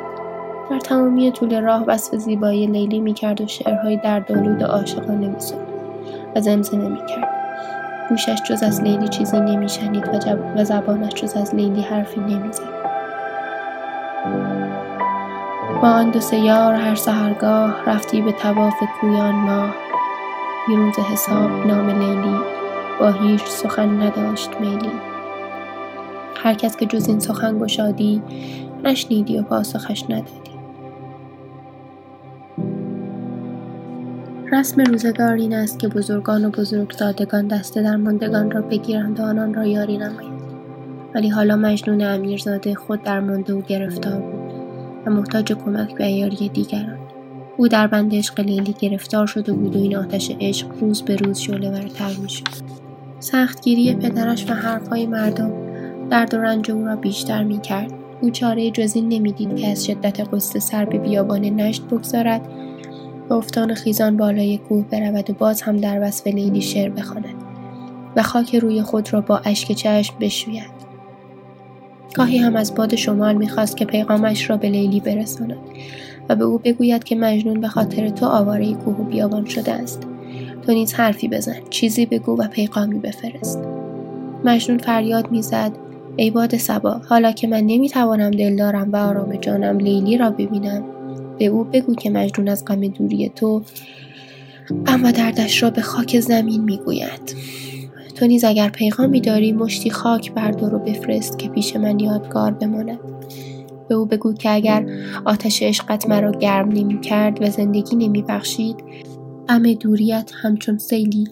در 0.70 0.80
تمامی 0.80 1.32
طول 1.32 1.62
راه 1.62 1.84
وصف 1.88 2.16
زیبایی 2.16 2.68
لیلی 2.68 3.00
می‌کرد 3.00 3.42
و 3.42 3.48
شعرهای 3.48 3.98
دردآلود 3.98 4.64
عاشقانه 4.64 5.28
میسرد 5.28 5.68
و 6.36 6.42
زمزمه 6.42 6.88
می‌کرد. 6.88 7.30
گوشش 8.10 8.42
جز 8.50 8.64
از 8.64 8.82
لیلی 8.82 9.08
چیزی 9.08 9.40
نمیشنید 9.40 10.08
و, 10.08 10.12
و 10.60 10.64
زبانش 10.64 11.14
جز 11.14 11.36
از 11.36 11.56
لیلی 11.56 11.82
حرفی 11.82 12.20
نمی‌زد. 12.20 12.78
با 15.82 15.88
آن 15.88 16.10
دو 16.10 16.20
سیار 16.20 16.74
هر 16.74 16.96
سهرگاه 16.96 17.76
رفتی 17.86 18.22
به 18.22 18.32
تواف 18.32 18.84
کویان 19.02 19.36
ماه. 19.36 19.76
بیرون 20.68 20.92
حساب 20.92 21.68
نام 21.68 21.90
لیلی 21.90 22.57
با 23.00 23.12
هیچ 23.12 23.44
سخن 23.44 24.02
نداشت 24.02 24.50
میلی. 24.60 24.92
هر 26.36 26.54
کس 26.54 26.78
که 26.78 26.86
جز 26.86 27.08
این 27.08 27.20
سخن 27.20 27.60
گشادی 27.60 28.22
نشنیدی 28.84 29.38
و 29.38 29.42
پاسخش 29.42 30.04
ندادی. 30.04 30.58
رسم 34.52 34.82
روزگار 34.82 35.34
این 35.34 35.54
است 35.54 35.80
که 35.80 35.88
بزرگان 35.88 36.46
و 36.46 36.50
بزرگزادگان 36.50 37.48
دست 37.48 37.78
درماندگان 37.78 38.52
را 38.52 38.62
بگیرند 38.62 39.20
و 39.20 39.24
آنان 39.24 39.54
را 39.54 39.66
یاری 39.66 39.98
نمایند. 39.98 40.42
ولی 41.16 41.30
حالا 41.30 41.56
مجنون 41.56 42.02
امیرزاده 42.02 42.76
خود 42.76 43.04
درمانده 43.04 43.54
و 43.54 43.62
گرفتار 43.62 44.22
بود 44.22 44.52
و 45.06 45.12
محتاج 45.12 45.54
کمک 45.54 45.96
به 45.96 46.08
یاری 46.08 46.50
دیگران. 46.50 46.98
او 47.58 47.68
در 47.68 47.88
بند 47.88 48.16
عشق 48.16 48.40
لیلی 48.40 48.76
گرفتار 48.80 49.28
شده 49.28 49.54
بود 49.54 49.76
و 49.76 49.80
این 49.80 49.96
آتش 49.96 50.32
عشق 50.40 50.68
روز 50.82 51.02
به 51.02 51.16
روز 51.16 51.40
شعله 51.40 51.70
ورتر 51.70 52.12
می‌شد. 52.22 52.87
سختگیری 53.20 53.94
پدرش 53.94 54.50
و 54.50 54.54
حرفهای 54.54 55.08
مردم 55.08 55.52
درد 56.10 56.34
و 56.34 56.38
رنج 56.38 56.72
او 56.72 56.86
را 56.86 56.96
بیشتر 56.96 57.44
می 57.44 57.62
کرد. 57.62 57.94
او 58.22 58.30
چاره 58.30 58.72
جزی 58.72 59.02
نمی‌دید 59.02 59.56
که 59.56 59.68
از 59.68 59.86
شدت 59.86 60.34
قصه 60.34 60.60
سر 60.60 60.86
به 60.86 60.98
بیابان 60.98 61.42
نشت 61.42 61.84
بگذارد. 61.84 62.42
و 63.30 63.34
افتان 63.34 63.74
خیزان 63.74 64.18
بالای 64.18 64.58
کوه 64.58 64.86
برود 64.86 65.30
و 65.30 65.34
باز 65.34 65.62
هم 65.62 65.78
در 65.78 66.08
وصف 66.08 66.28
لیلی 66.28 66.62
شعر 66.62 66.90
بخواند 66.90 67.36
و 68.16 68.24
خاک 68.24 68.56
روی 68.56 68.82
خود 68.82 69.14
را 69.14 69.22
با 69.22 69.38
اشک 69.38 69.72
چشم 69.72 70.16
بشوید. 70.20 70.78
گاهی 72.14 72.38
هم 72.38 72.56
از 72.56 72.76
باد 72.76 72.96
شمال 72.96 73.36
می‌خواست 73.36 73.78
که 73.78 73.86
پیغامش 73.86 74.50
را 74.50 74.58
به 74.58 74.70
لیلی 74.70 75.00
برساند 75.00 75.58
و 76.30 76.36
به 76.36 76.44
او 76.44 76.58
بگوید 76.58 77.04
که 77.04 77.16
مجنون 77.16 77.62
به 77.62 77.68
خاطر 77.68 78.10
تو 78.10 78.26
آواره 78.26 78.74
کوه 78.74 78.96
و 78.96 79.04
بیابان 79.04 79.46
شده 79.46 79.72
است. 79.72 80.08
تو 80.68 80.74
نیز 80.74 80.94
حرفی 80.94 81.28
بزن. 81.28 81.56
چیزی 81.70 82.06
بگو 82.06 82.38
و 82.38 82.48
پیغامی 82.48 83.00
بفرست. 83.00 83.60
مجنون 84.46 84.78
فریاد 84.78 85.32
می‌زد. 85.32 85.72
ای 86.16 86.32
باد 86.32 86.58
سبا 86.58 87.02
حالا 87.10 87.32
که 87.32 87.48
من 87.48 87.62
نمی‌توانم 87.62 88.32
دلدارم 88.32 88.92
و 88.92 88.96
آرام 88.96 89.36
جانم 89.36 89.78
لیلی 89.78 90.18
را 90.18 90.30
ببینم. 90.30 90.84
به 91.40 91.46
او 91.46 91.64
بگو 91.64 91.96
که 91.96 92.10
مجنون 92.10 92.50
از 92.50 92.66
غم 92.66 92.88
دوری 92.88 93.30
تو 93.30 93.62
اما 94.86 95.12
دردش 95.12 95.64
را 95.64 95.70
به 95.70 95.82
خاک 95.82 96.20
زمین 96.20 96.64
می‌گوید. 96.64 97.36
تو 98.16 98.28
نیز 98.28 98.44
اگر 98.44 98.70
پیغامی 98.70 99.22
داری 99.22 99.52
مشتی 99.52 99.90
خاک 99.90 100.32
بردار 100.34 100.76
و 100.76 100.80
بفرست 100.80 101.40
که 101.40 101.50
پیش 101.50 101.76
من 101.76 102.00
یادگار 102.00 102.52
بماند. 102.52 103.00
به 103.90 103.96
او 103.96 104.06
بگو 104.06 104.34
که 104.34 104.52
اگر 104.52 104.86
آتش 105.26 105.64
عشقت 105.64 106.10
مرا 106.10 106.32
گرم 106.32 106.70
نمی 106.70 107.02
کرد 107.02 107.42
و 107.42 107.50
زندگی 107.50 107.96
نمی 107.96 108.22
بخشید 108.22 108.76
غم 109.50 109.74
دوریت 109.74 110.32
همچون 110.34 110.78
سیلی 110.78 111.28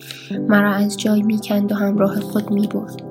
مرا 0.48 0.74
از 0.74 0.98
جای 0.98 1.22
می‌کند 1.22 1.72
و 1.72 1.76
همراه 1.76 2.20
خود 2.20 2.52
می‌برد. 2.52 3.02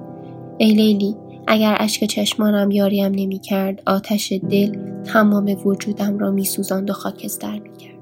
ای 0.58 0.74
لیلی 0.74 1.16
اگر 1.46 1.76
اشک 1.80 2.04
چشمانم 2.04 2.70
یاریم 2.70 3.12
نمی‌کرد 3.14 3.82
آتش 3.86 4.32
دل 4.32 5.02
تمام 5.02 5.56
وجودم 5.64 6.18
را 6.18 6.30
میسوزاند 6.30 6.90
و 6.90 6.92
خاکستر 6.92 7.58
می‌کرد. 7.58 7.94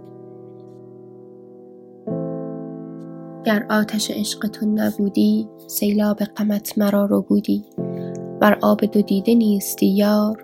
گر 3.45 3.67
آتش 3.71 4.11
عشق 4.11 4.47
تو 4.47 4.67
نبودی 4.67 5.49
سیلاب 5.67 6.25
غمت 6.25 6.79
مرا 6.79 7.05
رو 7.05 7.23
بودی. 7.23 7.65
بر 8.41 8.59
آب 8.63 8.85
دو 8.85 9.03
دیده 9.03 9.35
نیستی 9.35 9.87
یار 9.87 10.43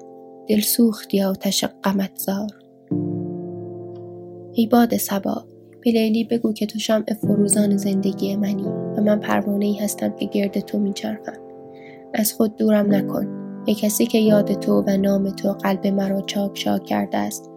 دل 0.49 0.61
سوختی 0.61 1.23
آتش 1.23 1.65
غمت 1.85 2.17
زار. 2.17 2.51
ای 4.53 4.67
باد 4.67 4.97
سبا 4.97 5.45
به 5.89 5.93
لیلی 5.93 6.25
بگو 6.25 6.53
که 6.53 6.67
تو 6.67 6.79
شمع 6.79 7.15
فروزان 7.21 7.77
زندگی 7.77 8.37
منی 8.37 8.65
و 8.97 9.01
من 9.01 9.21
پروانه 9.21 9.67
ای 9.67 9.79
هستم 9.79 10.17
که 10.17 10.27
گرد 10.27 10.61
تو 10.61 10.79
میچرخم. 10.79 11.39
از 12.15 12.33
خود 12.33 12.57
دورم 12.57 12.95
نکن. 12.95 13.27
ای 13.67 13.75
کسی 13.75 14.07
که 14.07 14.19
یاد 14.19 14.53
تو 14.61 14.85
و 14.87 14.97
نام 14.97 15.31
تو 15.31 15.53
قلب 15.53 15.87
مرا 15.87 16.21
چاک 16.21 16.53
چاک 16.53 16.85
کرده 16.85 17.19
است. 17.19 17.51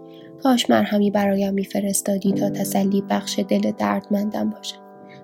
کاش 0.43 0.69
مرهمی 0.69 1.11
برایم 1.11 1.53
میفرستادی 1.53 2.31
تا 2.31 2.49
تسلی 2.49 3.03
بخش 3.09 3.39
دل 3.49 3.71
دردمندم 3.71 4.49
باشد 4.49 4.79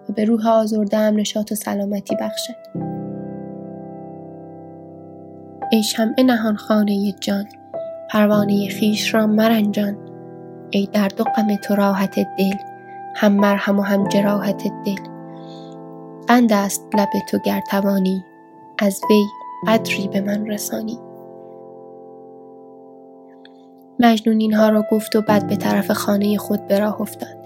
و 0.10 0.14
به 0.14 0.26
روح 0.26 0.48
آزردم 0.48 1.16
نشاط 1.16 1.52
و 1.52 1.56
سلامتی 1.56 2.16
بخشد. 2.22 2.56
ای 5.72 5.84
شمع 5.84 6.22
نهان 6.22 6.56
خانه 6.56 7.12
جان 7.22 7.46
پروانه 8.12 8.68
خیش 8.70 9.14
را 9.14 9.28
مرنجان. 9.28 9.98
ای 10.70 10.90
درد 10.94 11.22
و 11.22 11.24
غم 11.24 11.56
تو 11.56 11.76
راحت 11.76 12.16
دل 12.16 12.77
هم 13.20 13.32
مرهم 13.32 13.80
و 13.80 13.82
هم 13.82 14.08
جراحت 14.08 14.64
دل. 14.86 15.00
بند 16.28 16.54
است 16.54 16.88
لب 16.94 17.10
تو 17.30 17.38
گر 17.46 17.62
توانی 17.62 18.26
از 18.80 19.02
وی 19.10 19.26
قدری 19.68 20.08
به 20.08 20.22
من 20.22 20.46
رسانی. 20.46 21.00
مجنون 24.00 24.40
اینها 24.40 24.70
را 24.70 24.84
گفت 24.92 25.16
و 25.16 25.22
بعد 25.22 25.48
به 25.48 25.56
طرف 25.56 25.92
خانه 25.92 26.38
خود 26.38 26.68
به 26.68 26.80
راه 26.80 27.02
افتاد. 27.02 27.38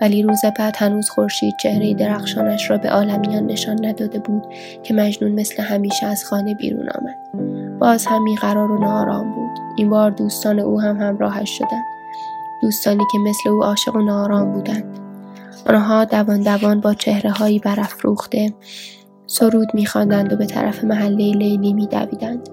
ولی 0.00 0.22
روز 0.22 0.40
بعد 0.58 0.76
هنوز 0.78 1.10
خورشید 1.10 1.54
چهره 1.62 1.94
درخشانش 1.94 2.70
را 2.70 2.78
به 2.78 2.90
عالمیان 2.90 3.46
نشان 3.46 3.86
نداده 3.86 4.18
بود 4.18 4.42
که 4.82 4.94
مجنون 4.94 5.32
مثل 5.32 5.62
همیشه 5.62 6.06
از 6.06 6.24
خانه 6.24 6.54
بیرون 6.54 6.88
آمد. 6.88 7.18
باز 7.78 8.06
هم 8.06 8.34
قرار 8.34 8.70
و 8.70 8.78
نارام 8.78 9.34
بود. 9.34 9.58
این 9.76 9.90
بار 9.90 10.10
دوستان 10.10 10.60
او 10.60 10.80
هم 10.80 11.00
همراهش 11.00 11.58
شدند. 11.58 11.84
دوستانی 12.62 13.04
که 13.12 13.18
مثل 13.18 13.48
او 13.48 13.64
عاشق 13.64 13.96
و 13.96 14.00
نارام 14.00 14.52
بودند. 14.52 15.09
آنها 15.66 16.04
دوان 16.04 16.42
دوان 16.42 16.80
با 16.80 16.94
چهره 16.94 17.30
هایی 17.30 17.58
برافروخته 17.58 18.52
سرود 19.26 19.68
میخواندند 19.74 20.32
و 20.32 20.36
به 20.36 20.46
طرف 20.46 20.84
محله 20.84 21.32
لیلی 21.32 21.72
میدویدند. 21.72 22.48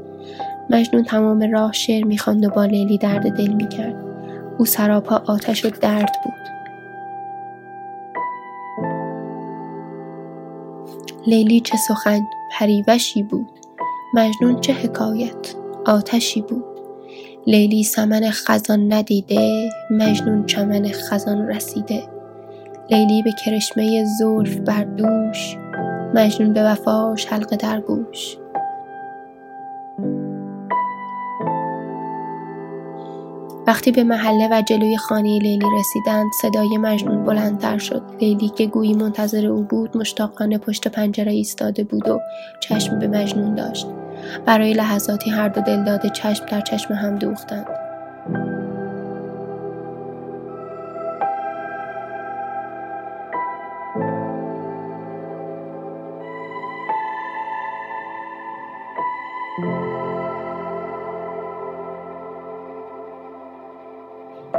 مجنون 0.69 1.03
تمام 1.03 1.51
راه 1.51 1.73
شعر 1.73 2.05
می‌خواند 2.05 2.45
و 2.45 2.49
با 2.49 2.65
لیلی 2.65 2.97
درد 2.97 3.29
دل 3.29 3.53
می‌کرد. 3.53 3.95
او 4.57 4.65
سراپا 4.65 5.21
آتش 5.25 5.65
و 5.65 5.69
درد 5.69 6.15
بود. 6.23 6.33
لیلی 11.27 11.59
چه 11.59 11.77
سخن 11.77 12.19
پریوشی 12.51 13.23
بود. 13.23 13.49
مجنون 14.13 14.61
چه 14.61 14.73
حکایت 14.73 15.55
آتشی 15.85 16.41
بود. 16.41 16.65
لیلی 17.47 17.83
سمن 17.83 18.29
خزان 18.29 18.93
ندیده 18.93 19.69
مجنون 19.91 20.45
چمن 20.45 20.91
خزان 20.91 21.47
رسیده. 21.47 22.16
لیلی 22.91 23.23
به 23.23 23.31
کرشمه 23.31 24.05
زلف 24.05 24.57
بر 24.57 24.83
دوش 24.83 25.57
مجنون 26.13 26.53
به 26.53 26.63
وفاش 26.63 27.25
حلقه 27.25 27.55
در 27.55 27.81
گوش. 27.81 28.37
وقتی 33.67 33.91
به 33.91 34.03
محله 34.03 34.47
و 34.51 34.61
جلوی 34.61 34.97
خانه 34.97 35.39
لیلی 35.39 35.65
رسیدند 35.79 36.31
صدای 36.41 36.77
مجنون 36.77 37.23
بلندتر 37.23 37.77
شد. 37.77 38.03
لیلی 38.21 38.49
که 38.49 38.65
گویی 38.65 38.93
منتظر 38.93 39.47
او 39.47 39.63
بود 39.63 39.97
مشتاقانه 39.97 40.57
پشت 40.57 40.87
پنجره 40.87 41.31
ایستاده 41.31 41.83
بود 41.83 42.09
و 42.09 42.19
چشم 42.59 42.99
به 42.99 43.07
مجنون 43.07 43.55
داشت. 43.55 43.87
برای 44.45 44.73
لحظاتی 44.73 45.29
هر 45.29 45.49
دو 45.49 45.61
دلداده 45.61 46.09
چشم 46.09 46.45
در 46.45 46.61
چشم 46.61 46.93
هم 46.93 47.15
دوختند. 47.15 47.86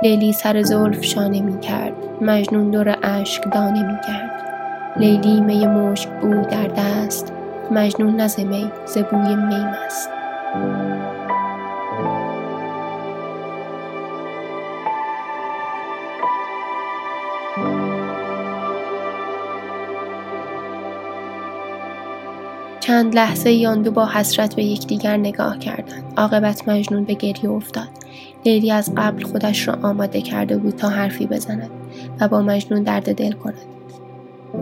لیلی 0.02 0.32
سر 0.32 0.62
زلف 0.62 1.04
شانه 1.04 1.40
می 1.40 1.60
کرد. 1.60 1.92
مجنون 2.20 2.70
دور 2.70 2.98
اشک 3.02 3.42
دانه 3.52 3.82
می 3.82 3.98
کرد. 4.06 4.30
لیلی 4.96 5.40
می 5.40 5.66
مشک 5.66 6.08
بود 6.08 6.48
در 6.48 6.66
دست. 6.66 7.32
مجنون 7.70 8.20
نز 8.20 8.40
می 8.40 8.70
ز 8.86 8.98
می 8.98 9.54
است. 9.86 10.08
چند 22.80 23.14
لحظه 23.14 23.52
یان 23.52 23.82
دو 23.82 23.90
با 23.90 24.06
حسرت 24.06 24.54
به 24.54 24.64
یکدیگر 24.64 25.16
نگاه 25.16 25.58
کردند. 25.58 26.12
عاقبت 26.16 26.68
مجنون 26.68 27.04
به 27.04 27.14
گریه 27.14 27.50
افتاد. 27.50 27.97
لیلی 28.44 28.72
از 28.72 28.92
قبل 28.96 29.22
خودش 29.22 29.68
را 29.68 29.78
آماده 29.82 30.20
کرده 30.20 30.56
بود 30.56 30.76
تا 30.76 30.88
حرفی 30.88 31.26
بزند 31.26 31.70
و 32.20 32.28
با 32.28 32.42
مجنون 32.42 32.82
درد 32.82 33.14
دل 33.14 33.32
کند. 33.32 33.54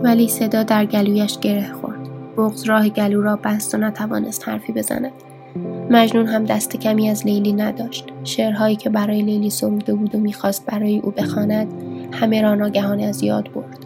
ولی 0.03 0.27
صدا 0.27 0.63
در 0.63 0.85
گلویش 0.85 1.39
گره 1.39 1.71
خورد. 1.73 2.09
بغز 2.37 2.63
راه 2.63 2.89
گلو 2.89 3.21
را 3.21 3.39
بست 3.43 3.75
و 3.75 3.77
نتوانست 3.77 4.49
حرفی 4.49 4.73
بزند. 4.73 5.11
مجنون 5.89 6.25
هم 6.25 6.43
دست 6.43 6.77
کمی 6.77 7.09
از 7.09 7.25
لیلی 7.25 7.53
نداشت. 7.53 8.05
شعرهایی 8.23 8.75
که 8.75 8.89
برای 8.89 9.21
لیلی 9.21 9.49
سروده 9.49 9.93
بود 9.93 10.15
و 10.15 10.19
می‌خواست 10.19 10.65
برای 10.65 10.99
او 10.99 11.11
بخواند 11.11 11.67
همه 12.11 12.41
را 12.41 12.55
ناگهانه 12.55 13.03
از 13.03 13.23
یاد 13.23 13.53
برد. 13.53 13.85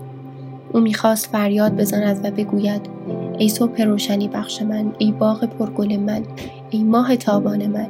او 0.74 0.80
می‌خواست 0.80 1.28
فریاد 1.28 1.76
بزند 1.76 2.26
و 2.26 2.32
بگوید 2.32 2.82
ای 3.38 3.50
صبح 3.50 3.84
روشنی 3.84 4.28
بخش 4.28 4.62
من 4.62 4.92
ای 4.98 5.12
باغ 5.12 5.46
پرگل 5.46 5.98
من 5.98 6.24
ای 6.70 6.84
ماه 6.84 7.16
تابان 7.16 7.68
من 7.68 7.88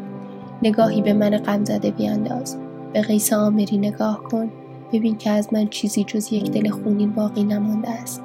نگاهی 0.62 1.02
به 1.02 1.14
من 1.14 1.30
غم 1.30 1.66
زده 1.66 1.92
بیانداز. 1.92 2.58
به 2.94 3.02
قیس 3.02 3.34
آمری 3.34 3.78
نگاه 3.78 4.24
کن. 4.24 4.52
ببین 4.94 5.18
که 5.18 5.30
از 5.30 5.54
من 5.54 5.68
چیزی 5.68 6.04
جز 6.04 6.34
یک 6.34 6.52
دل 6.52 6.70
خونین 6.70 7.12
باقی 7.12 7.44
نمانده 7.44 7.90
است. 7.90 8.22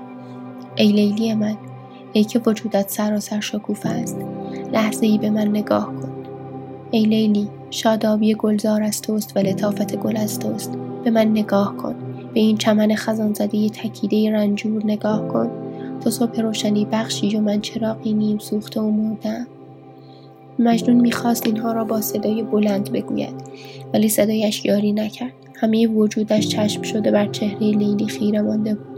ای 0.77 0.92
لیلی 0.92 1.35
من 1.35 1.57
ای 2.12 2.25
که 2.25 2.40
وجودت 2.46 2.88
سراسر 2.88 3.40
شکوفه 3.40 3.88
است. 3.88 4.18
لحظه 4.72 5.07
ای 5.07 5.18
به 5.18 5.31
من 5.31 5.49
نگاه 5.49 5.87
کن. 5.87 6.12
ای 6.90 7.05
لیلی 7.05 7.49
شادابی 7.70 8.35
گلزار 8.35 8.83
از 8.83 9.03
توست 9.03 9.37
و 9.37 9.40
لطافت 9.40 9.96
گل 9.96 10.16
از 10.16 10.38
توست. 10.38 10.79
به 11.05 11.11
من 11.11 11.31
نگاه 11.31 11.77
کن. 11.77 11.94
به 12.35 12.40
این 12.40 12.57
چمن 12.57 12.94
خزان 12.94 13.33
زده 13.33 13.68
تکیده 13.68 14.33
رنجور 14.33 14.85
نگاه 14.85 15.29
کن. 15.29 15.51
تو 16.01 16.11
صبح 16.11 16.40
روشنی 16.40 16.85
بخشی 16.85 17.37
و 17.37 17.40
من 17.40 17.61
چراقی 17.61 18.12
نیم 18.12 18.38
سوخته 18.38 18.81
و 18.81 18.90
مردم. 18.90 19.46
مجنون 20.58 21.00
می‌خواست 21.00 21.46
اینها 21.46 21.72
را 21.72 21.84
با 21.84 22.00
صدای 22.00 22.42
بلند 22.42 22.92
بگوید 22.92 23.34
ولی 23.94 24.08
صدایش 24.08 24.64
یاری 24.64 24.92
نکرد. 24.92 25.32
همه 25.60 25.86
وجودش 25.86 26.48
چشم 26.48 26.82
شده 26.82 27.10
بر 27.10 27.26
چهره 27.26 27.58
لیلی 27.58 28.06
خیره 28.06 28.40
مانده 28.40 28.74
بود. 28.74 28.96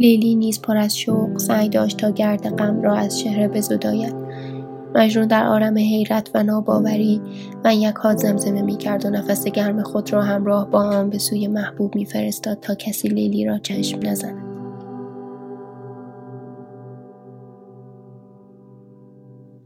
لیلی 0.00 0.34
نیز 0.34 0.60
پر 0.60 0.76
از 0.76 0.98
شوق 0.98 1.38
سعی 1.38 1.68
داشت 1.68 1.96
تا 1.96 2.10
گرد 2.10 2.56
غم 2.56 2.82
را 2.82 2.96
از 2.96 3.18
چهره 3.18 3.48
بزداید. 3.48 4.14
مجنون 4.94 5.26
در 5.26 5.46
آرم 5.46 5.78
حیرت 5.78 6.30
و 6.34 6.42
ناباوری 6.42 7.20
من 7.64 7.72
یک 7.72 7.94
هات 7.94 8.18
زمزمه 8.18 8.62
می‌کرد 8.62 9.04
و 9.06 9.10
نفس 9.10 9.44
گرم 9.44 9.82
خود 9.82 10.12
را 10.12 10.22
همراه 10.22 10.70
با 10.70 10.82
آن 10.82 11.10
به 11.10 11.18
سوی 11.18 11.46
محبوب 11.46 11.94
میفرستاد 11.94 12.60
تا 12.60 12.74
کسی 12.74 13.08
لیلی 13.08 13.44
را 13.44 13.58
چشم 13.58 13.98
نزند. 14.02 14.55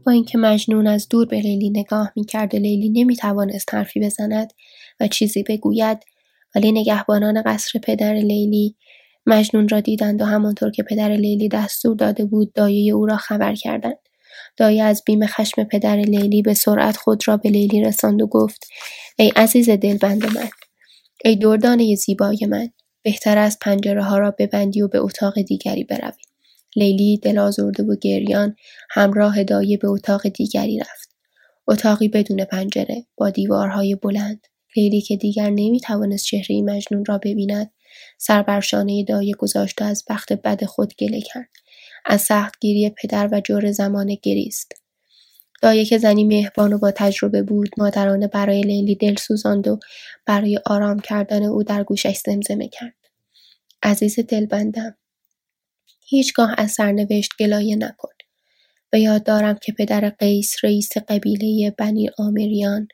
با 0.05 0.11
اینکه 0.11 0.37
مجنون 0.37 0.87
از 0.87 1.07
دور 1.09 1.25
به 1.25 1.39
لیلی 1.39 1.69
نگاه 1.69 2.11
می‌کرد 2.15 2.55
و 2.55 2.57
لیلی 2.57 2.89
نمی‌توانست 2.89 3.73
حرفی 3.73 3.99
بزند 3.99 4.53
و 4.99 5.07
چیزی 5.07 5.43
بگوید 5.43 5.97
ولی 6.55 6.71
نگهبانان 6.71 7.41
قصر 7.45 7.79
پدر 7.79 8.13
لیلی 8.13 8.75
مجنون 9.25 9.69
را 9.69 9.79
دیدند 9.79 10.21
و 10.21 10.25
همانطور 10.25 10.71
که 10.71 10.83
پدر 10.83 11.09
لیلی 11.09 11.49
دستور 11.49 11.95
داده 11.95 12.25
بود 12.25 12.53
دایه 12.53 12.93
او 12.93 13.05
را 13.05 13.17
خبر 13.17 13.55
کردند. 13.55 13.97
دایه 14.57 14.83
از 14.83 15.03
بیم 15.05 15.27
خشم 15.27 15.63
پدر 15.63 15.95
لیلی 15.95 16.41
به 16.41 16.53
سرعت 16.53 16.97
خود 16.97 17.27
را 17.27 17.37
به 17.37 17.49
لیلی 17.49 17.81
رساند 17.81 18.21
و 18.21 18.27
گفت 18.27 18.67
ای 19.19 19.31
عزیز 19.35 19.69
دلبند 19.69 20.25
من 20.25 20.49
ای 21.25 21.35
دردانه 21.35 21.95
زیبای 21.95 22.45
من 22.49 22.69
بهتر 23.03 23.37
از 23.37 23.57
پنجره 23.61 24.03
ها 24.03 24.17
را 24.17 24.35
ببندی 24.39 24.81
و 24.81 24.87
به 24.87 24.99
اتاق 24.99 25.41
دیگری 25.41 25.83
بروی. 25.83 26.30
لیلی 26.75 27.17
دل 27.17 27.37
آزرده 27.37 27.83
و 27.83 27.95
گریان 27.95 28.55
همراه 28.89 29.43
دایه 29.43 29.77
به 29.77 29.87
اتاق 29.87 30.27
دیگری 30.27 30.79
رفت. 30.79 31.15
اتاقی 31.67 32.07
بدون 32.07 32.45
پنجره 32.45 33.05
با 33.17 33.29
دیوارهای 33.29 33.95
بلند. 33.95 34.47
لیلی 34.75 35.01
که 35.01 35.17
دیگر 35.17 35.49
نمی 35.49 35.79
توانست 35.79 36.25
چهره 36.25 36.61
مجنون 36.61 37.05
را 37.05 37.17
ببیند 37.17 37.71
سر 38.17 38.41
بر 38.41 38.59
شانه 38.59 39.03
دایه 39.03 39.33
گذاشت 39.33 39.81
و 39.81 39.85
از 39.85 40.03
بخت 40.09 40.33
بد 40.33 40.65
خود 40.65 40.93
گله 40.99 41.21
کرد. 41.21 41.49
از 42.05 42.21
سختگیری 42.21 42.89
پدر 42.89 43.29
و 43.31 43.41
جور 43.41 43.71
زمان 43.71 44.17
گریست. 44.21 44.71
دایه 45.61 45.85
که 45.85 45.97
زنی 45.97 46.23
مهربان 46.23 46.73
و 46.73 46.77
با 46.77 46.91
تجربه 46.91 47.43
بود 47.43 47.69
مادرانه 47.77 48.27
برای 48.27 48.61
لیلی 48.61 48.95
دل 48.95 49.15
سوزاند 49.15 49.67
و 49.67 49.79
برای 50.25 50.59
آرام 50.65 50.99
کردن 50.99 51.43
او 51.43 51.63
در 51.63 51.83
گوشش 51.83 52.17
زمزمه 52.25 52.67
کرد. 52.67 52.95
عزیز 53.83 54.19
دلبندم 54.19 54.97
هیچگاه 56.11 56.55
از 56.57 56.71
سرنوشت 56.71 57.31
گلایه 57.39 57.75
نکن. 57.75 58.09
و 58.93 58.99
یاد 58.99 59.23
دارم 59.23 59.57
که 59.61 59.71
پدر 59.71 60.09
قیس 60.09 60.55
رئیس 60.63 60.97
قبیله 60.97 61.71
بنی 61.77 62.09
آمریان 62.17 62.87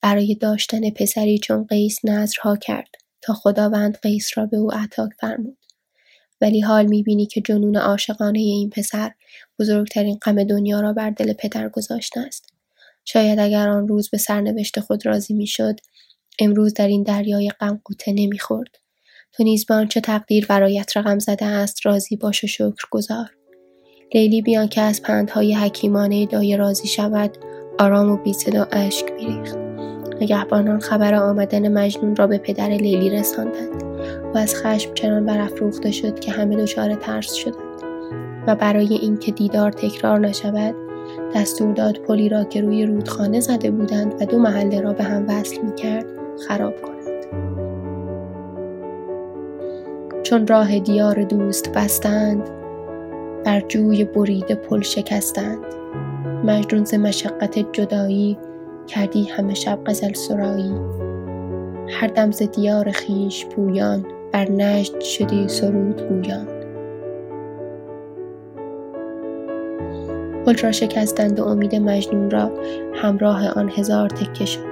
برای 0.00 0.34
داشتن 0.34 0.90
پسری 0.90 1.38
چون 1.38 1.64
قیس 1.64 1.98
نظرها 2.04 2.56
کرد 2.56 2.88
تا 3.22 3.34
خداوند 3.34 3.98
قیس 4.02 4.30
را 4.36 4.46
به 4.46 4.56
او 4.56 4.72
عطا 4.72 5.08
فرمود. 5.20 5.58
ولی 6.40 6.60
حال 6.60 6.86
می‌بینی 6.86 7.26
که 7.26 7.40
جنون 7.40 7.76
عاشقانه 7.76 8.38
این 8.38 8.70
پسر 8.70 9.12
بزرگترین 9.58 10.18
غم 10.22 10.44
دنیا 10.44 10.80
را 10.80 10.92
بر 10.92 11.10
دل 11.10 11.32
پدر 11.32 11.68
گذاشته 11.68 12.20
است. 12.20 12.52
شاید 13.04 13.38
اگر 13.38 13.68
آن 13.68 13.88
روز 13.88 14.10
به 14.10 14.18
سرنوشت 14.18 14.80
خود 14.80 15.06
راضی 15.06 15.34
می‌شد 15.34 15.76
امروز 16.38 16.74
در 16.74 16.86
این 16.88 17.02
دریای 17.02 17.50
غم 17.60 17.80
قوطه 17.84 18.12
نمی‌خورد. 18.12 18.81
تو 19.32 19.42
نیز 19.42 19.66
به 19.66 19.74
آنچه 19.74 20.00
تقدیر 20.00 20.46
برایت 20.46 20.96
رقم 20.96 21.18
زده 21.18 21.44
است 21.44 21.86
راضی 21.86 22.16
باش 22.16 22.44
و 22.44 22.46
شکر 22.46 22.84
گذار 22.90 23.30
لیلی 24.14 24.42
بیان 24.42 24.68
که 24.68 24.80
از 24.80 25.02
پندهای 25.02 25.54
حکیمانه 25.54 26.26
دایه 26.26 26.56
راضی 26.56 26.88
شود 26.88 27.38
آرام 27.78 28.10
و 28.10 28.16
بی 28.16 28.32
صدا 28.32 28.68
اشک 28.72 29.12
میریخت. 29.12 29.56
نگهبانان 30.20 30.80
خبر 30.80 31.14
آمدن 31.14 31.72
مجنون 31.72 32.16
را 32.16 32.26
به 32.26 32.38
پدر 32.38 32.68
لیلی 32.68 33.10
رساندند 33.10 33.82
و 34.34 34.38
از 34.38 34.54
خشم 34.54 34.94
چنان 34.94 35.26
برافروخته 35.26 35.90
شد 35.90 36.20
که 36.20 36.32
همه 36.32 36.56
دچار 36.56 36.94
ترس 36.94 37.32
شدند. 37.32 37.72
و 38.46 38.54
برای 38.54 38.94
اینکه 38.94 39.32
دیدار 39.32 39.72
تکرار 39.72 40.20
نشود 40.20 40.74
دستور 41.34 41.74
داد 41.74 41.98
پلی 41.98 42.28
را 42.28 42.44
که 42.44 42.60
روی 42.60 42.86
رودخانه 42.86 43.40
زده 43.40 43.70
بودند 43.70 44.22
و 44.22 44.26
دو 44.26 44.38
محله 44.38 44.80
را 44.80 44.92
به 44.92 45.04
هم 45.04 45.28
وصل 45.28 45.60
می‌کرد 45.62 46.06
خراب 46.48 46.82
کند. 46.82 46.91
چون 50.32 50.46
راه 50.46 50.78
دیار 50.78 51.22
دوست 51.22 51.72
بستند 51.72 52.42
بر 53.44 53.60
جوی 53.60 54.04
بریده 54.04 54.54
پل 54.54 54.80
شکستند. 54.80 55.58
مجنون 56.44 56.84
ز 56.84 56.94
مشقت 56.94 57.72
جدایی 57.72 58.38
کردی 58.86 59.24
همه 59.24 59.54
شب 59.54 59.78
غزل 59.86 60.12
سرایی. 60.12 60.74
هر 61.88 62.06
دم 62.06 62.30
ز 62.30 62.42
دیار 62.42 62.92
خویش 62.92 63.46
پویان 63.46 64.06
بر 64.32 64.50
نجد 64.50 65.00
شدی 65.00 65.48
سرود 65.48 66.08
گویان. 66.08 66.46
پل 70.46 70.56
را 70.56 70.72
شکستند 70.72 71.40
و 71.40 71.44
امید 71.44 71.76
مجنون 71.76 72.30
را 72.30 72.50
همراه 72.94 73.48
آن 73.48 73.70
هزار 73.76 74.08
تکه 74.08 74.44
شد. 74.44 74.71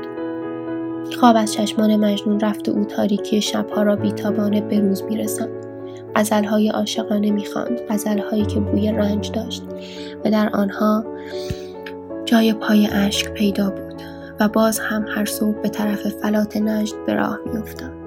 خواب 1.14 1.36
از 1.36 1.52
چشمان 1.52 1.96
مجنون 1.96 2.40
رفت 2.40 2.68
و 2.68 2.72
او 2.72 2.84
تاریکی 2.84 3.40
شبها 3.40 3.82
را 3.82 3.96
بیتابانه 3.96 4.61
به 4.61 4.80
روز 4.80 5.02
میرساند. 5.02 5.66
غزلهای 6.16 6.68
عاشقانه 6.68 7.30
می‌خواند 7.30 7.80
غزلهایی 7.88 8.44
که 8.46 8.61
بوی 8.61 8.92
رنج 8.92 9.32
داشت 9.32 9.62
و 10.24 10.30
در 10.30 10.50
آنها 10.52 11.04
جای 12.24 12.52
پای 12.52 12.86
اشک 12.86 13.28
پیدا 13.28 13.70
بود 13.70 14.02
و 14.40 14.48
باز 14.48 14.78
هم 14.78 15.04
هر 15.08 15.24
صبح 15.24 15.61
به 15.62 15.68
طرف 15.68 16.08
فلات 16.08 16.56
نجد 16.56 17.06
به 17.06 17.14
راه 17.14 17.38
میافتاد. 17.52 17.99